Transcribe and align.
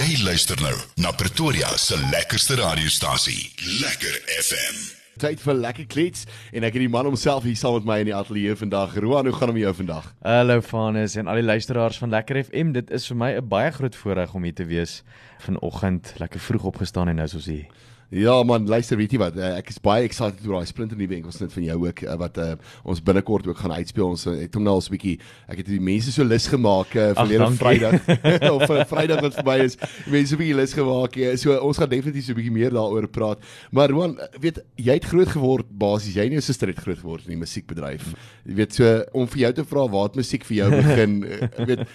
Jy 0.00 0.22
luister 0.24 0.56
nou 0.64 0.76
na 1.04 1.10
Pretoria 1.12 1.74
se 1.76 1.96
lekkerste 2.08 2.54
radiostasie, 2.56 3.50
Lekker 3.82 4.14
FM. 4.32 4.78
Tyd 5.20 5.42
vir 5.44 5.58
lekker 5.58 5.88
klets 5.92 6.22
en 6.56 6.64
ek 6.64 6.78
het 6.78 6.86
die 6.86 6.88
man 6.88 7.04
homself 7.10 7.44
hier 7.44 7.58
saam 7.60 7.76
met 7.76 7.88
my 7.90 7.98
in 8.00 8.08
die 8.08 8.14
ateljee 8.16 8.54
vandag. 8.56 8.94
Roan, 9.04 9.28
hoe 9.28 9.34
gaan 9.36 9.52
dit 9.52 9.58
met 9.58 9.66
jou 9.66 9.74
vandag? 9.82 10.06
Hallo 10.24 10.64
Vanus 10.64 11.18
en 11.20 11.28
al 11.28 11.42
die 11.42 11.44
luisteraars 11.44 12.00
van 12.00 12.14
Lekker 12.16 12.40
FM. 12.46 12.72
Dit 12.78 12.88
is 12.96 13.10
vir 13.12 13.18
my 13.26 13.30
'n 13.36 13.48
baie 13.48 13.74
groot 13.76 13.96
voorreg 13.96 14.32
om 14.32 14.42
hier 14.48 14.56
te 14.56 14.64
wees 14.64 15.02
vanoggend. 15.44 16.14
Lekker 16.16 16.40
vroeg 16.40 16.64
opgestaan 16.64 17.08
en 17.08 17.16
nou 17.16 17.28
is 17.28 17.34
ons 17.34 17.46
hier. 17.52 17.68
Ja 18.10 18.40
man, 18.42 18.64
luister, 18.66 18.96
weet 18.98 19.12
jy 19.14 19.18
wat? 19.22 19.36
eh, 19.38 19.52
Ek 19.60 19.68
is 19.70 19.76
baie 19.78 20.02
excited 20.02 20.42
oor 20.48 20.56
daai 20.58 20.66
splinter 20.66 20.98
nuwe 20.98 21.14
enkels 21.14 21.36
net 21.38 21.52
van 21.54 21.62
jou 21.62 21.76
ook 21.86 22.00
eh, 22.02 22.16
wat 22.18 22.38
uh, 22.42 22.48
ons 22.82 22.98
binnekort 23.06 23.46
ook 23.46 23.60
gaan 23.62 23.70
uitspeel. 23.76 24.08
Ons 24.16 24.24
eh, 24.26 24.34
het 24.48 24.56
hom 24.58 24.64
nou 24.66 24.72
al 24.74 24.82
so 24.82 24.90
'n 24.90 24.96
bietjie 24.96 25.20
ek 25.46 25.60
het 25.62 25.66
die 25.70 25.78
mense 25.78 26.10
so 26.10 26.24
lus 26.26 26.48
gemaak 26.50 26.90
uh, 26.98 27.12
verlede. 27.14 27.46
Vrydag 27.54 27.94
of 28.56 28.66
uh, 28.66 28.82
Vrydag 28.90 29.20
wat 29.22 29.34
verby 29.38 29.56
is. 29.62 29.78
Mense 30.10 30.34
'n 30.34 30.38
bietjie 30.42 30.58
lus 30.58 30.74
gemaak. 30.74 31.16
eh, 31.22 31.36
So 31.38 31.54
ons 31.62 31.78
gaan 31.78 31.88
definitief 31.88 32.24
so 32.26 32.32
'n 32.32 32.40
bietjie 32.40 32.52
meer 32.58 32.70
daaroor 32.74 33.06
praat. 33.06 33.38
Maar 33.70 33.90
Roan, 33.94 34.18
weet 34.42 34.58
jy 34.74 34.92
het 34.98 35.04
groot 35.06 35.28
geword 35.30 35.66
basies. 35.70 36.14
Jy 36.18 36.26
en 36.26 36.32
jou 36.32 36.42
suster 36.42 36.66
het 36.66 36.82
groot 36.82 36.98
geword 36.98 37.22
in 37.30 37.38
die 37.38 37.42
musiekbedryf. 37.46 38.10
Jy 38.44 38.54
weet 38.58 38.74
so 38.74 39.04
om 39.14 39.28
vir 39.28 39.38
jou 39.46 39.52
te 39.52 39.64
vra 39.64 39.86
waar 39.86 40.08
het 40.10 40.16
musiek 40.18 40.42
vir 40.50 40.56
jou 40.56 40.70
begin? 40.82 41.22
eh, 41.30 41.46
weet 41.66 41.86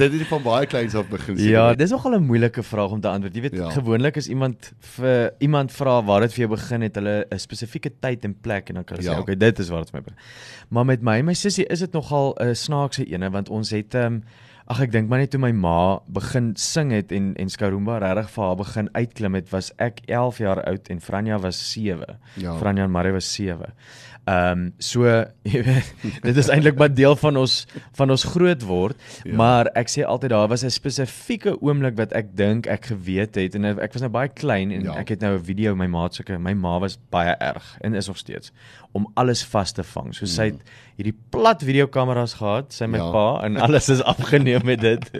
dit 0.00 0.12
het 0.18 0.28
van 0.30 0.42
baie 0.42 0.66
kleins 0.66 0.94
af 0.98 1.08
begin 1.10 1.36
seker. 1.38 1.50
Ja, 1.52 1.74
dis 1.78 1.90
nogal 1.90 2.16
'n 2.18 2.24
moeilike 2.24 2.62
vraag 2.62 2.90
om 2.96 3.00
te 3.00 3.08
antwoord. 3.08 3.34
Jy 3.34 3.40
weet, 3.46 3.56
Ja. 3.56 3.70
gewoonlik 3.70 4.16
as 4.16 4.28
iemand 4.28 4.72
vir 4.96 5.32
iemand 5.38 5.72
vra 5.72 6.02
waar 6.04 6.20
dit 6.20 6.32
vir 6.32 6.46
jou 6.46 6.50
begin 6.56 6.80
het, 6.82 6.94
hulle 6.94 7.26
'n 7.30 7.38
spesifieke 7.38 7.92
tyd 8.00 8.24
en 8.24 8.34
plek 8.40 8.68
en 8.68 8.74
dan 8.74 8.84
kan 8.84 8.96
hulle 8.96 9.08
Ja. 9.10 9.16
sê, 9.16 9.20
"Oké, 9.20 9.36
dit 9.36 9.58
is 9.58 9.68
waar 9.68 9.80
dit 9.80 9.90
vir 9.90 10.00
my 10.00 10.04
begin." 10.04 10.18
Maar 10.68 10.84
met 10.84 11.02
my 11.02 11.18
en 11.18 11.24
my 11.24 11.34
sussie 11.34 11.66
is 11.66 11.78
dit 11.78 11.92
nogal 11.92 12.34
'n 12.40 12.54
snaakse 12.54 13.04
ene 13.04 13.30
want 13.30 13.48
ons 13.48 13.70
het 13.70 13.94
ehm 13.94 14.04
um, 14.06 14.22
ag 14.70 14.80
ek 14.84 14.92
dink 14.94 15.08
maar 15.10 15.18
net 15.18 15.32
toe 15.34 15.40
my 15.42 15.50
ma 15.56 15.98
begin 16.14 16.52
sing 16.60 16.92
het 16.94 17.10
en 17.16 17.32
en 17.42 17.48
Skarumba 17.50 17.98
regtig 17.98 18.30
vir 18.36 18.44
haar 18.46 18.56
begin 18.60 18.90
uitklim 18.94 19.34
het, 19.34 19.50
was 19.50 19.72
ek 19.82 20.00
11 20.06 20.38
jaar 20.44 20.62
oud 20.70 20.88
en 20.94 21.00
Franja 21.02 21.38
was 21.42 21.58
7. 21.72 22.06
Ja. 22.38 22.54
Franja 22.60 22.84
en 22.86 22.90
Marie 22.94 23.12
was 23.16 23.32
7. 23.34 23.72
Ehm 24.28 24.52
um, 24.52 24.72
so 24.78 25.02
jy 25.52 25.62
weet 25.64 25.92
dit 26.22 26.36
is 26.36 26.50
eintlik 26.52 26.76
maar 26.78 26.92
deel 26.94 27.16
van 27.16 27.36
ons 27.40 27.54
van 27.98 28.10
ons 28.14 28.24
groot 28.34 28.62
word 28.68 28.96
Ja. 29.24 29.34
maar 29.34 29.70
ek 29.74 29.88
sê 29.90 30.04
altyd 30.06 30.30
daar 30.30 30.46
was 30.52 30.62
'n 30.64 30.70
spesifieke 30.70 31.56
oomblik 31.62 31.96
wat 31.96 32.12
ek 32.12 32.36
dink 32.36 32.66
ek 32.66 32.84
geweet 32.92 33.34
het 33.34 33.54
en 33.56 33.64
ek 33.64 33.92
was 33.92 34.02
nou 34.02 34.10
baie 34.12 34.28
klein 34.28 34.70
en 34.70 34.82
Ja. 34.84 34.94
ek 35.00 35.08
het 35.08 35.20
nou 35.20 35.34
'n 35.38 35.44
video 35.44 35.74
my 35.74 35.86
maat 35.86 36.14
sulke 36.14 36.38
my 36.38 36.52
ma 36.54 36.78
was 36.78 36.98
baie 37.10 37.34
erg 37.40 37.76
en 37.80 37.94
is 37.94 38.06
nog 38.06 38.18
steeds 38.18 38.52
om 38.92 39.06
alles 39.14 39.42
vas 39.44 39.72
te 39.72 39.82
vang. 39.82 40.14
So 40.14 40.26
sy 40.26 40.44
het 40.50 40.62
hierdie 40.98 41.14
plat 41.30 41.62
videokameras 41.62 42.34
gehad, 42.34 42.72
sy 42.72 42.84
Ja. 42.84 42.96
ja. 42.96 43.10
pa 43.10 43.40
en 43.46 43.56
alles 43.56 43.88
is 43.88 44.02
afgeneem 44.02 44.59
met 44.70 44.80
dit. 44.80 45.10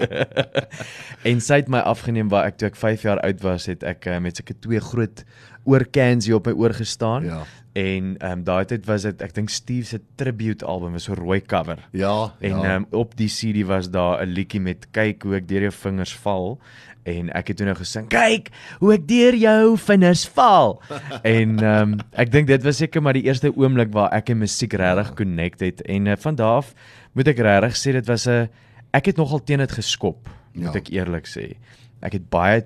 en 1.30 1.41
sy 1.41 1.62
het 1.62 1.69
my 1.69 1.78
afgeneem 1.78 2.28
waar 2.28 2.50
ek 2.50 2.58
toe 2.60 2.69
ek 2.69 2.77
5 2.77 3.02
jaar 3.02 3.20
oud 3.27 3.41
was, 3.41 3.66
het 3.66 3.83
ek 3.83 4.06
uh, 4.06 4.19
met 4.19 4.36
sulke 4.36 4.58
twee 4.60 4.80
groot 4.80 5.24
oorcans 5.69 6.27
hier 6.27 6.38
op 6.41 6.46
my 6.46 6.52
oor 6.56 6.74
gestaan. 6.74 7.24
Ja. 7.24 7.42
En 7.72 8.16
ehm 8.18 8.38
um, 8.38 8.44
daai 8.44 8.64
tyd 8.66 8.86
was 8.86 9.05
dit 9.06 9.20
ek 9.22 9.34
dink 9.34 9.50
Steve 9.55 9.86
se 9.86 10.00
tribute 10.18 10.64
album 10.66 10.96
was 10.98 11.06
so 11.06 11.14
rooi 11.14 11.38
cover. 11.41 11.78
Ja, 11.94 12.33
En 12.41 12.58
ja. 12.58 12.74
um, 12.74 12.86
op 12.91 13.14
die 13.16 13.28
CD 13.28 13.62
was 13.66 13.91
daar 13.91 14.27
'n 14.27 14.33
liedjie 14.33 14.61
met 14.61 14.88
kyk 14.91 15.22
hoe 15.22 15.36
ek 15.36 15.48
deur 15.48 15.61
jou 15.61 15.72
vingers 15.72 16.14
val 16.16 16.58
en 17.02 17.30
ek 17.30 17.48
het 17.48 17.56
toe 17.56 17.66
nou 17.66 17.77
gesing 17.77 18.08
kyk 18.08 18.50
hoe 18.80 18.92
ek 18.94 19.06
deur 19.08 19.34
jou 19.34 19.78
vingers 19.78 20.28
val. 20.28 20.83
en 21.22 21.58
ehm 21.58 21.92
um, 21.92 21.98
ek 22.12 22.33
dink 22.33 22.46
dit 22.46 22.62
was 22.62 22.77
seker 22.77 23.02
maar 23.02 23.14
die 23.14 23.24
eerste 23.28 23.52
oomblik 23.56 23.92
waar 23.92 24.11
ek 24.12 24.30
en 24.30 24.38
musiek 24.38 24.72
regtig 24.72 25.14
connect 25.14 25.61
het 25.61 25.80
en 25.86 26.06
uh, 26.06 26.16
van 26.16 26.34
daar 26.34 26.56
af 26.56 26.74
moet 27.12 27.28
ek 27.28 27.38
regtig 27.38 27.77
sê 27.78 27.92
dit 27.92 28.06
was 28.06 28.27
'n 28.27 28.48
ek 28.92 29.06
het 29.06 29.16
nogal 29.16 29.42
teen 29.44 29.58
dit 29.58 29.72
geskop, 29.72 30.28
moet 30.52 30.74
Ja. 30.74 30.78
ek 30.80 30.88
eerlik 30.91 31.27
sê. 31.27 31.56
Ek 32.02 32.12
het 32.12 32.28
baie 32.30 32.64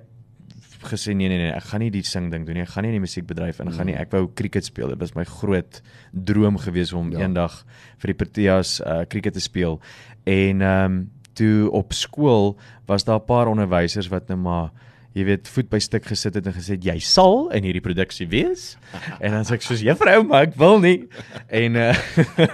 gesê 0.85 1.15
nee 1.15 1.27
nee 1.27 1.37
nee, 1.37 1.51
ek 1.51 1.63
gaan 1.63 1.81
nie 1.81 1.91
die 1.91 2.03
sing 2.03 2.31
ding 2.31 2.45
doen 2.45 2.55
nie. 2.55 2.61
Ek 2.65 2.69
gaan 2.69 2.83
nie 2.83 2.91
in 2.93 2.99
die 3.01 3.05
musiekbedryf 3.07 3.59
in 3.59 3.71
gaan 3.73 3.85
nie. 3.89 3.95
Ek 3.95 4.11
wou 4.11 4.27
cricket 4.33 4.65
speel. 4.65 4.89
Dit 4.93 4.99
was 4.99 5.15
my 5.15 5.23
groot 5.23 5.81
droom 6.11 6.57
gewees 6.61 6.93
om 6.93 7.11
ja. 7.11 7.19
eendag 7.25 7.65
vir 7.97 8.13
die 8.13 8.17
Proteas 8.25 8.79
uh 8.85 9.05
cricket 9.09 9.33
te 9.33 9.41
speel. 9.41 9.79
En 10.25 10.61
ehm 10.61 10.85
um, 10.85 11.11
toe 11.35 11.67
op 11.71 11.91
skool 11.93 12.55
was 12.87 13.03
daar 13.03 13.19
'n 13.19 13.25
paar 13.25 13.47
onderwysers 13.47 14.07
wat 14.07 14.27
nou 14.29 14.37
maar 14.39 14.71
jy 15.15 15.23
weet 15.23 15.47
voet 15.47 15.69
by 15.71 15.79
stuk 15.79 16.05
gesit 16.09 16.35
het 16.35 16.47
en 16.49 16.53
gesê 16.53 16.75
jy 16.83 16.97
sal 16.99 17.47
in 17.55 17.63
hierdie 17.63 17.81
produksie 17.83 18.27
wees. 18.27 18.75
en 19.21 19.31
dan 19.31 19.45
sê 19.47 19.55
ek 19.55 19.61
soos 19.63 19.79
juffrou, 19.81 20.23
maar 20.27 20.43
ek 20.49 20.55
wil 20.59 20.79
nie. 20.83 21.07
En 21.49 21.75
uh 21.75 21.93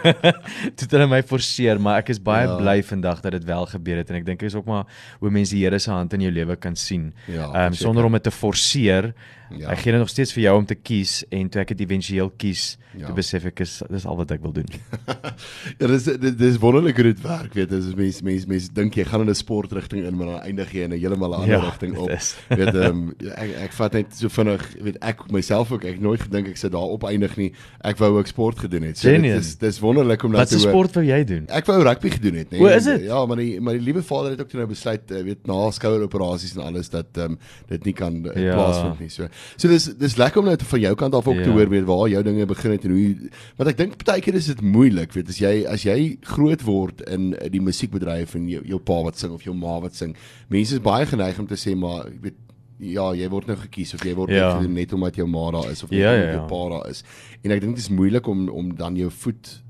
toe 0.75 0.85
het 0.85 0.91
hulle 0.95 1.07
my 1.09 1.21
forceer, 1.25 1.79
maar 1.81 1.99
ek 2.01 2.09
is 2.13 2.19
baie 2.21 2.45
Ja. 2.45 2.53
ja. 2.53 2.57
bly 2.61 2.77
vandag 2.83 3.21
dat 3.21 3.31
dit 3.31 3.43
wel 3.45 3.65
gebeur 3.65 3.97
het 3.97 4.09
en 4.09 4.15
ek 4.21 4.25
dink 4.25 4.41
is 4.43 4.55
ook 4.55 4.65
maar 4.69 4.85
hoe 5.19 5.29
mense 5.33 5.55
die 5.55 5.63
Here 5.65 5.79
se 5.79 5.91
hand 5.91 6.13
in 6.13 6.21
jou 6.21 6.31
lewe 6.31 6.55
kan 6.55 6.75
sien. 6.75 7.13
Ja, 7.27 7.65
um, 7.65 7.73
sonder 7.73 8.05
om 8.05 8.11
dit 8.13 8.23
te 8.23 8.31
forceer. 8.31 9.13
Ja. 9.51 9.57
Ja. 9.57 9.67
Ek 9.73 9.79
gee 9.83 9.91
dit 9.91 9.99
nog 9.99 10.07
steeds 10.09 10.31
vir 10.31 10.43
jou 10.45 10.53
om 10.61 10.65
te 10.65 10.75
kies 10.79 11.25
en 11.29 11.49
toe 11.51 11.59
ek 11.61 11.73
dit 11.75 11.81
éventueel 11.83 12.29
kies, 12.39 12.77
Ja. 12.93 12.99
ja. 13.01 13.05
toe 13.07 13.15
besef 13.15 13.45
ek 13.45 13.59
is 13.63 13.81
dis 13.89 14.05
al 14.05 14.15
wat 14.17 14.31
ek 14.31 14.41
wil 14.41 14.51
doen. 14.53 14.65
Ja, 15.79 15.87
dis 15.87 16.03
dis, 16.03 16.35
dis 16.39 16.57
wonderlik 16.61 16.95
hoe 16.99 17.03
dit 17.09 17.21
werk, 17.23 17.53
weet 17.55 17.71
jy, 17.71 17.77
as 17.77 17.95
mense 17.95 18.23
mense 18.23 18.47
mense 18.47 18.69
dink 18.73 18.95
jy 18.95 19.03
gaan 19.07 19.21
in 19.25 19.29
'n 19.29 19.35
sportrigting 19.35 20.05
in, 20.07 20.15
maar 20.17 20.27
dan 20.27 20.41
eindig 20.47 20.71
jy 20.73 20.83
in 20.87 20.93
'n 20.93 20.99
heeltemal 20.99 21.31
'n 21.31 21.41
ander 21.41 21.57
Ja, 21.57 21.59
rigting 21.69 21.97
op. 21.97 22.07
dit 22.07 22.17
is. 22.17 22.35
Weet 22.51 22.75
ehm 22.75 22.85
um, 22.85 23.13
ek 23.35 23.51
ek 23.67 23.73
vat 23.77 23.93
net 23.93 24.15
so 24.17 24.27
vinnig, 24.29 24.63
weet 24.83 24.97
ek 25.01 25.21
myself 25.31 25.71
ook, 25.71 25.85
ek 25.87 25.99
nooit 26.03 26.21
gedink 26.25 26.47
ek 26.51 26.57
sou 26.59 26.69
daar 26.73 26.91
op 26.95 27.03
eindig 27.07 27.37
nie. 27.39 27.51
Ek 27.87 27.97
wou 28.01 28.09
ook 28.19 28.27
sport 28.27 28.59
gedoen 28.59 28.83
het. 28.89 28.97
So 28.99 29.07
dit 29.09 29.15
Genuine. 29.21 29.39
is 29.39 29.55
dis 29.61 29.79
wonderlik 29.79 30.23
om 30.27 30.31
nou 30.35 30.41
Wat 30.41 30.49
te 30.51 30.57
hoor. 30.59 30.67
sport 30.69 30.95
wou 30.99 31.05
jy 31.05 31.23
doen? 31.29 31.45
Ek 31.49 31.65
wou 31.69 31.77
rugby 31.83 32.09
gedoen 32.09 32.35
het, 32.41 32.51
nee. 32.51 32.61
O, 32.61 32.67
is 32.67 32.83
dit? 32.89 33.05
Ja, 33.07 33.25
maar 33.25 33.37
die 33.39 33.61
maar 33.61 33.73
die 33.79 33.85
liewe 33.85 34.03
vader 34.03 34.31
het 34.35 34.41
ook 34.41 34.49
toe 34.51 34.59
nou 34.59 34.69
besluit, 34.69 35.11
uh, 35.11 35.21
weet 35.23 35.45
na 35.47 35.71
skoueroperasies 35.71 36.55
en 36.57 36.63
alles 36.67 36.89
dat 36.89 37.07
ehm 37.17 37.31
um, 37.31 37.37
dit 37.69 37.85
nie 37.85 37.93
kan 37.93 38.19
uh, 38.25 38.35
Ja. 38.41 38.55
plaasvind 38.55 38.99
nie. 38.99 39.09
So 39.09 39.27
so 39.57 39.67
dis 39.71 39.85
dis 39.97 40.17
lekker 40.17 40.39
om 40.41 40.45
nou 40.51 40.57
te- 40.57 40.65
van 40.65 40.79
jou 40.79 40.95
kant 40.95 41.15
af 41.15 41.27
ook 41.27 41.41
te 41.43 41.49
Ja. 41.49 41.55
hoor 41.55 41.69
weet 41.69 41.85
waar 41.85 42.07
jou 42.09 42.23
dinge 42.23 42.45
begin 42.45 42.71
het 42.71 42.85
en 42.85 42.91
hoe 42.91 43.29
want 43.57 43.69
ek 43.69 43.77
dink 43.77 44.03
baie 44.05 44.21
keer 44.21 44.35
is 44.35 44.45
dit 44.51 44.61
moeilik, 44.61 45.13
weet 45.13 45.29
as 45.29 45.37
jy 45.39 45.65
as 45.67 45.83
jy 45.83 46.17
groot 46.21 46.61
word 46.67 47.01
in 47.09 47.33
uh, 47.33 47.47
die 47.49 47.61
musiekbedryf 47.61 48.35
en 48.35 48.47
jou, 48.49 48.61
jou 48.65 48.79
pa 48.79 49.01
wat 49.03 49.17
sing 49.17 49.31
of 49.31 49.43
jou 49.43 49.53
ma 49.55 49.79
wat 49.79 49.95
sing. 49.95 50.15
Mense 50.49 50.73
is 50.73 50.79
baie 50.83 51.05
geneig 51.05 51.39
om 51.39 51.47
te 51.47 51.55
sê 51.55 51.75
maar 51.77 52.05
weet 52.21 52.33
ja, 52.81 53.11
jy 53.13 53.27
word 53.29 53.47
nou 53.47 53.57
gekies 53.61 53.93
of 53.93 54.03
jy 54.05 54.13
word 54.17 54.29
Ja. 54.33 54.59
net, 54.59 54.69
net 54.69 54.93
omdat 54.93 55.15
jou 55.15 55.27
ma 55.29 55.51
daar 55.53 55.71
is 55.71 55.83
of 55.83 55.89
net 55.91 55.99
Ja, 55.99 56.11
omdat 56.13 56.25
ja, 56.25 56.31
jou 56.31 56.41
ja. 56.41 56.47
pa 56.47 56.61
daar 56.75 56.89
is. 56.89 57.03
En 57.43 57.51
ek 57.51 57.61
dink 57.61 57.75
dit 57.75 57.83
is 57.85 57.89
moeilik 57.93 58.27
om 58.27 58.49
om 58.49 58.75
dan 58.75 58.95
jou 58.97 59.11
voet 59.11 59.61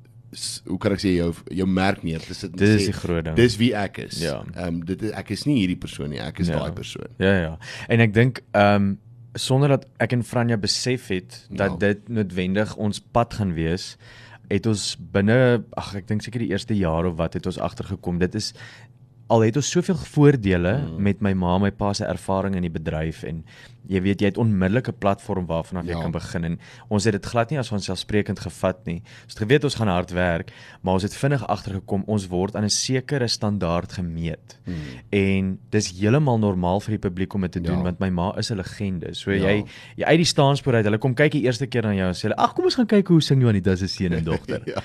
hoe 0.68 0.78
kan 0.80 0.94
ek 0.96 1.02
sê 1.04 1.10
jou 1.18 1.34
jou 1.52 1.68
merk 1.68 2.04
neer 2.08 2.20
te 2.24 2.34
sit 2.34 2.52
en 2.54 2.58
te 2.58 2.64
Dit 2.66 2.78
is 2.80 2.84
sê, 2.88 2.92
die 2.94 3.00
groot 3.02 3.26
ding. 3.26 3.36
Dis 3.36 3.58
wie 3.60 3.74
ek 3.76 3.98
is. 4.06 4.22
Ja. 4.24 4.38
Ehm 4.56 4.68
um, 4.68 4.86
dit 4.86 5.02
is, 5.04 5.12
ek 5.12 5.30
is 5.36 5.44
nie 5.46 5.58
hierdie 5.60 5.76
persoon 5.80 6.10
nie, 6.10 6.20
ek 6.24 6.40
is 6.40 6.48
Ja. 6.48 6.60
daai 6.60 6.72
persoon. 6.72 7.08
Ja 7.20 7.34
ja. 7.42 7.58
En 7.90 8.00
ek 8.00 8.14
dink 8.14 8.42
ehm 8.54 8.76
um, 8.76 9.00
sonder 9.36 9.70
dat 9.70 9.86
ek 10.00 10.12
en 10.14 10.24
Franja 10.24 10.58
besef 10.58 11.08
het 11.08 11.48
dat 11.50 11.72
Ja. 11.72 11.78
dit 11.78 12.10
noodwendig 12.10 12.76
ons 12.78 13.00
pad 13.00 13.34
gaan 13.34 13.54
wees, 13.56 13.98
het 14.52 14.66
ons 14.68 14.98
binne 15.00 15.64
ag 15.80 15.96
ek 15.96 16.08
dink 16.08 16.22
seker 16.22 16.40
die 16.40 16.50
eerste 16.52 16.76
jaar 16.76 17.06
of 17.06 17.16
wat 17.18 17.34
het 17.34 17.46
ons 17.46 17.58
agtergekom. 17.60 18.18
Dit 18.20 18.36
is 18.36 18.54
al 19.32 19.46
het 19.46 19.60
ons 19.60 19.70
soveel 19.72 20.00
voordele 20.14 20.74
mm. 20.78 20.98
met 21.08 21.22
my 21.24 21.34
ma 21.38 21.58
my 21.62 21.72
pa 21.72 21.94
se 21.96 22.06
ervaring 22.06 22.58
in 22.60 22.68
die 22.68 22.74
bedryf 22.74 23.24
en 23.28 23.46
jy 23.88 24.02
weet 24.02 24.20
jy 24.22 24.26
het 24.28 24.38
onmiddellik 24.38 24.88
'n 24.88 24.98
platform 25.00 25.46
waarvan 25.46 25.78
af 25.80 25.86
jy 25.86 25.92
Ja. 25.92 26.02
kan 26.02 26.12
begin 26.12 26.44
en 26.44 26.60
ons 26.90 27.04
het 27.04 27.14
dit 27.14 27.26
glad 27.26 27.50
nie 27.50 27.60
as 27.60 27.68
vanselfsprekend 27.70 28.40
gevat 28.40 28.86
nie. 28.86 29.02
Ons 29.24 29.34
het 29.34 29.38
geweet 29.38 29.64
ons 29.64 29.76
gaan 29.76 29.88
hard 29.88 30.12
werk, 30.12 30.52
maar 30.82 30.94
ons 30.94 31.04
het 31.04 31.16
vinnig 31.16 31.48
agtergekom 31.48 32.04
ons 32.08 32.28
word 32.28 32.56
aan 32.56 32.64
'n 32.64 32.70
sekere 32.70 33.28
standaard 33.28 33.92
gemeet. 33.94 34.60
Hmm. 34.66 34.76
En 35.10 35.60
dis 35.70 35.92
heeltemal 36.00 36.38
normaal 36.40 36.80
vir 36.80 36.98
die 36.98 37.10
publiek 37.10 37.34
om 37.34 37.42
dit 37.42 37.52
te 37.52 37.62
doen 37.62 37.78
Ja. 37.78 37.84
want 37.84 38.00
my 38.00 38.10
ma 38.10 38.34
is 38.38 38.52
'n 38.52 38.56
legende. 38.58 39.14
So 39.16 39.32
Ja. 39.32 39.48
jy 39.50 39.66
jy 39.98 40.04
uit 40.06 40.18
die 40.18 40.26
staanspoor 40.26 40.74
uit, 40.76 40.86
hulle 40.86 40.98
kom 40.98 41.14
kyk 41.16 41.32
die 41.32 41.44
eerste 41.44 41.68
keer 41.68 41.82
na 41.84 41.94
jou 41.94 42.08
en 42.08 42.14
sê 42.14 42.22
hulle 42.22 42.36
ag 42.38 42.54
kom 42.54 42.66
ons 42.66 42.76
gaan 42.76 42.86
kyk 42.88 43.08
hoe 43.08 43.22
sing 43.22 43.42
Juanita 43.42 43.76
se 43.76 43.88
seun 43.88 44.14
en 44.14 44.24
dogter. 44.24 44.62
ja. 44.76 44.82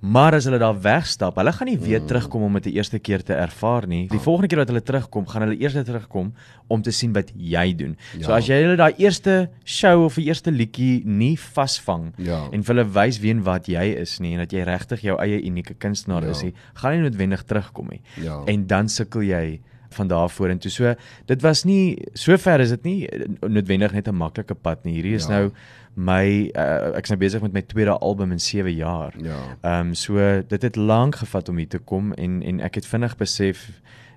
Maar 0.00 0.34
as 0.34 0.44
hulle 0.44 0.58
daar 0.58 0.80
wegstap, 0.80 1.36
hulle 1.36 1.52
gaan 1.52 1.66
nie 1.68 1.78
weer 1.78 2.00
Mm. 2.00 2.06
terugkom 2.06 2.42
om 2.42 2.52
dit 2.54 2.62
die 2.64 2.72
eerste 2.74 2.98
keer 2.98 3.22
te 3.22 3.32
ervaar 3.34 3.86
nie. 3.86 4.08
Die 4.08 4.18
volgende 4.18 4.48
keer 4.48 4.58
wat 4.58 4.68
hulle 4.68 4.82
terugkom, 4.82 5.26
gaan 5.26 5.42
hulle 5.42 5.56
eers 5.60 5.72
terugkom 5.72 6.34
om 6.68 6.82
te 6.82 6.90
sien 6.90 7.12
wat 7.12 7.32
jy 7.36 7.74
doen. 7.74 7.96
So 8.20 8.32
Ja. 8.34 8.38
as 8.42 8.46
jy 8.50 8.58
hulle 8.62 8.76
daai 8.76 8.94
eerste 8.98 9.48
show 9.64 10.04
of 10.04 10.14
die 10.20 10.26
eerste 10.28 10.50
liedjie 10.52 11.02
nie 11.04 11.36
vasvang 11.36 12.12
Ja. 12.18 12.48
en 12.52 12.62
vir 12.62 12.74
hulle 12.74 12.88
wys 12.94 13.18
wie 13.22 13.30
en 13.30 13.42
wat 13.46 13.66
jy 13.70 13.84
is 14.00 14.18
nie 14.20 14.34
en 14.34 14.38
dat 14.44 14.52
jy 14.52 14.64
regtig 14.64 15.00
jou 15.06 15.16
eie 15.20 15.40
unieke 15.42 15.74
kunstenaar 15.78 16.22
Ja. 16.24 16.30
is 16.30 16.42
nie, 16.42 16.52
gaan 16.74 16.92
jy 16.96 17.00
noodwendig 17.08 17.44
terugkom 17.44 17.88
nie. 17.90 18.00
Ja. 18.22 18.42
En 18.46 18.66
dan 18.66 18.88
sukkel 18.88 19.22
jy 19.22 19.60
van 19.94 20.08
daar 20.08 20.28
vorentoe. 20.28 20.70
So 20.70 20.94
dit 21.26 21.42
was 21.42 21.64
nie 21.64 21.96
sover 22.14 22.60
is 22.60 22.70
dit 22.70 22.82
nie 22.84 23.06
eh, 23.08 23.28
noodwendig 23.48 23.92
net 23.92 24.08
'n 24.08 24.14
maklike 24.16 24.54
pad 24.54 24.84
nie. 24.84 24.94
Hierdie 24.94 25.14
is 25.14 25.26
Ja. 25.28 25.38
nou 25.38 25.52
my 25.96 26.50
uh, 26.56 26.96
ek's 26.98 27.10
nou 27.10 27.18
besig 27.18 27.40
met 27.42 27.52
my 27.52 27.62
tweede 27.62 27.96
album 28.00 28.32
in 28.32 28.40
7 28.40 28.74
jaar. 28.74 29.12
Ja. 29.22 29.36
Ehm 29.62 29.86
um, 29.88 29.94
so 29.94 30.42
dit 30.48 30.62
het 30.62 30.76
lank 30.76 31.14
gevat 31.16 31.48
om 31.48 31.56
hier 31.56 31.68
te 31.68 31.78
kom 31.78 32.12
en 32.12 32.42
en 32.42 32.60
ek 32.60 32.74
het 32.74 32.86
vinnig 32.86 33.16
besef 33.16 33.70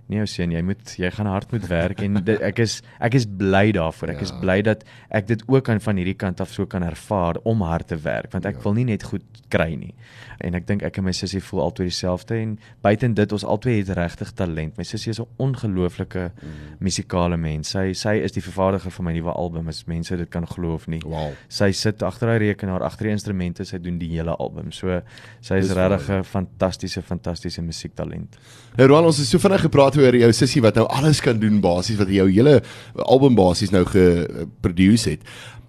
nee 0.07 0.21
ou 0.24 0.27
seun, 0.30 0.54
jy 0.56 0.62
moet 0.63 0.94
jy 1.00 1.09
gaan 1.12 1.27
hard 1.27 1.51
moet 1.51 1.65
werk 1.68 2.01
en 2.06 2.21
dit, 2.21 2.38
ek 2.42 2.62
is 2.63 2.80
ek 3.04 3.18
is 3.19 3.25
bly 3.27 3.71
daarvoor. 3.75 4.13
Ek 4.15 4.21
ja. 4.24 4.30
is 4.30 4.33
bly 4.42 4.62
dat 4.63 4.86
ek 5.12 5.27
dit 5.27 5.44
ook 5.48 5.65
kan 5.68 5.81
van 5.83 6.00
hierdie 6.00 6.15
kant 6.15 6.42
af 6.44 6.54
so 6.56 6.65
kan 6.65 6.86
ervaar 6.88 7.42
om 7.44 7.65
hard 7.68 7.92
te 7.92 8.00
werk 8.06 8.31
want 8.31 8.48
ek 8.48 8.59
ja. 8.59 8.63
wil 8.63 8.77
nie 8.77 8.88
net 8.88 9.04
goed 9.04 9.25
kry 9.51 9.74
nie. 9.75 9.94
En 10.44 10.56
ek 10.57 10.68
dink 10.69 10.83
ek 10.86 11.00
en 11.00 11.07
my 11.07 11.13
sussie 11.15 11.42
voel 11.44 11.63
altyd 11.65 11.89
dieselfde 11.89 12.38
en 12.38 12.56
buiten 12.86 13.15
dit 13.18 13.33
ons 13.33 13.45
albei 13.48 13.80
het 13.80 13.89
regtig 13.98 14.31
talent. 14.38 14.77
My 14.77 14.86
sussie 14.88 15.12
is 15.12 15.19
'n 15.19 15.27
ongelooflike 15.44 16.31
mm. 16.31 16.77
musikale 16.80 17.38
mens. 17.38 17.74
Sy 17.74 17.94
sy 17.94 18.15
is 18.21 18.31
die 18.31 18.44
vervaardiger 18.45 18.92
van 18.92 19.06
my 19.06 19.13
nuwe 19.13 19.33
album. 19.33 19.68
As 19.68 19.83
mense 19.86 20.15
dit 20.15 20.30
kan 20.30 20.48
glo 20.48 20.74
of 20.75 20.88
nie. 20.88 21.01
Wow. 21.06 21.33
Sy 21.50 21.71
sit 21.71 22.03
agter 22.03 22.27
haar 22.27 22.39
rekenaar, 22.39 22.83
agter 22.83 23.10
die 23.10 23.15
instrumente, 23.18 23.65
sy 23.65 23.80
doen 23.80 23.98
die 23.98 24.10
hele 24.10 24.36
album. 24.38 24.71
So 24.71 25.01
sy 25.42 25.56
is 25.56 25.71
regtig 25.71 26.10
'n 26.10 26.24
fantastiese 26.24 27.01
fantastiese 27.01 27.62
musiektalent. 27.62 28.38
Nou 28.77 28.88
Roan, 28.88 29.06
ons 29.06 29.18
het 29.18 29.27
so 29.27 29.39
vinnig 29.39 29.62
gepraat 29.62 29.97
oor 29.98 30.16
jou 30.16 30.32
sussie 30.34 30.62
wat 30.62 30.76
nou 30.80 30.88
alles 30.88 31.22
kan 31.22 31.40
doen 31.40 31.62
basies 31.62 32.00
wat 32.00 32.10
jou 32.14 32.30
hele 32.30 32.62
album 32.96 33.36
basies 33.36 33.74
nou 33.76 33.86
geproduce 33.86 35.10
het. 35.10 35.22